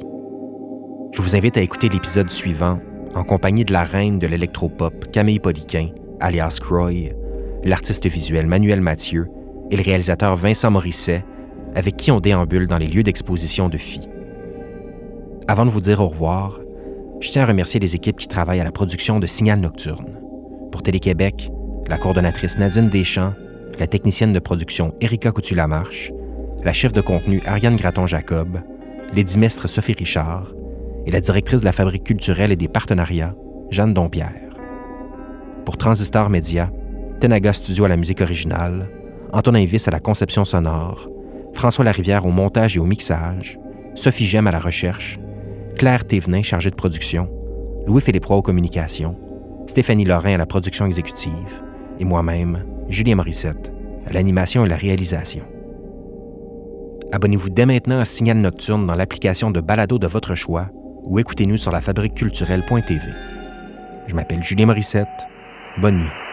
Je 1.13 1.21
vous 1.21 1.38
invite 1.38 1.56
à 1.56 1.62
écouter 1.62 1.88
l'épisode 1.88 2.30
suivant 2.30 2.82
en 3.13 3.23
compagnie 3.23 3.63
de 3.63 3.71
la 3.71 3.86
reine 3.86 4.19
de 4.19 4.28
l'électropop 4.28 5.10
Camille 5.13 5.39
Poliquin, 5.39 5.88
alias 6.19 6.58
Croy, 6.60 7.13
l'artiste 7.63 8.08
visuel 8.08 8.45
Manuel 8.45 8.82
Mathieu 8.82 9.30
et 9.71 9.78
le 9.78 9.84
réalisateur 9.84 10.36
Vincent 10.36 10.69
Morisset, 10.69 11.23
avec 11.75 11.95
qui 11.95 12.12
on 12.12 12.19
déambule 12.19 12.67
dans 12.67 12.78
les 12.78 12.88
lieux 12.88 13.04
d'exposition 13.04 13.69
de 13.69 13.78
Phi. 13.78 14.01
Avant 15.47 15.65
de 15.65 15.71
vous 15.71 15.80
dire 15.80 16.01
au 16.01 16.10
revoir, 16.10 16.60
je 17.21 17.30
tiens 17.30 17.43
à 17.43 17.45
remercier 17.45 17.80
les 17.80 17.95
équipes 17.95 18.17
qui 18.17 18.28
travaillent 18.28 18.60
à 18.60 18.65
la 18.65 18.73
production 18.73 19.21
de 19.21 19.28
Signal 19.28 19.62
Nocturne 19.62 20.24
pour 20.75 20.83
Télé-Québec, 20.83 21.49
la 21.88 21.97
coordonnatrice 21.97 22.57
Nadine 22.57 22.89
Deschamps, 22.89 23.33
la 23.79 23.88
technicienne 23.88 24.33
de 24.33 24.39
production 24.39 24.93
Erika 24.99 25.31
Coutu-Lamarche, 25.31 26.11
la 26.65 26.73
chef 26.73 26.91
de 26.91 26.99
contenu 26.99 27.41
Ariane 27.45 27.77
Graton-Jacob, 27.77 28.59
l'édimestre 29.13 29.69
Sophie 29.69 29.93
Richard 29.93 30.51
et 31.05 31.11
la 31.11 31.21
directrice 31.21 31.61
de 31.61 31.65
la 31.65 31.71
Fabrique 31.71 32.03
culturelle 32.03 32.51
et 32.51 32.57
des 32.57 32.67
partenariats, 32.67 33.33
Jeanne 33.71 33.93
Dompierre. 33.93 34.51
Pour 35.63 35.77
Transistor 35.77 36.29
Média, 36.29 36.69
Tenaga 37.21 37.53
Studio 37.53 37.85
à 37.85 37.88
la 37.88 37.95
musique 37.95 38.19
originale, 38.19 38.89
Antonin 39.31 39.63
Viss 39.63 39.88
à 39.88 39.91
la 39.91 40.01
conception 40.01 40.43
sonore, 40.43 41.07
François 41.53 41.85
Larivière 41.85 42.25
au 42.25 42.31
montage 42.31 42.75
et 42.75 42.81
au 42.81 42.85
mixage, 42.85 43.57
Sophie 43.95 44.25
Gem 44.25 44.45
à 44.45 44.51
la 44.51 44.59
recherche, 44.59 45.21
Claire 45.77 46.05
Thévenin 46.05 46.43
chargée 46.43 46.69
de 46.69 46.75
production, 46.75 47.29
Louis-Philippe 47.88 48.29
aux 48.29 48.41
communications, 48.41 49.15
Stéphanie 49.67 50.06
Lorrain 50.06 50.36
à 50.36 50.38
la 50.38 50.45
production 50.45 50.86
exécutive 50.86 51.62
et 51.99 52.06
moi-même, 52.06 52.63
Julien 52.89 53.15
Morissette, 53.15 53.71
à 54.08 54.13
l'animation 54.13 54.65
et 54.65 54.69
la 54.69 54.75
réalisation. 54.75 55.43
Abonnez-vous 57.12 57.49
dès 57.49 57.65
maintenant 57.65 57.99
à 57.99 58.06
Signal 58.06 58.38
Nocturne 58.38 58.88
dans 58.88 58.95
l'application 58.95 59.51
de 59.51 59.62
balado 59.62 59.99
de 59.99 60.08
votre 60.08 60.36
choix 60.36 60.69
ou 61.04 61.19
écoutez-nous 61.19 61.58
sur 61.58 61.71
la 61.71 61.82
fabriqueculturelle.tv. 61.82 63.08
Je 64.08 64.15
m'appelle 64.15 64.43
Julien 64.43 64.67
Morissette. 64.67 65.08
Bonne 65.78 65.99
nuit. 65.99 66.24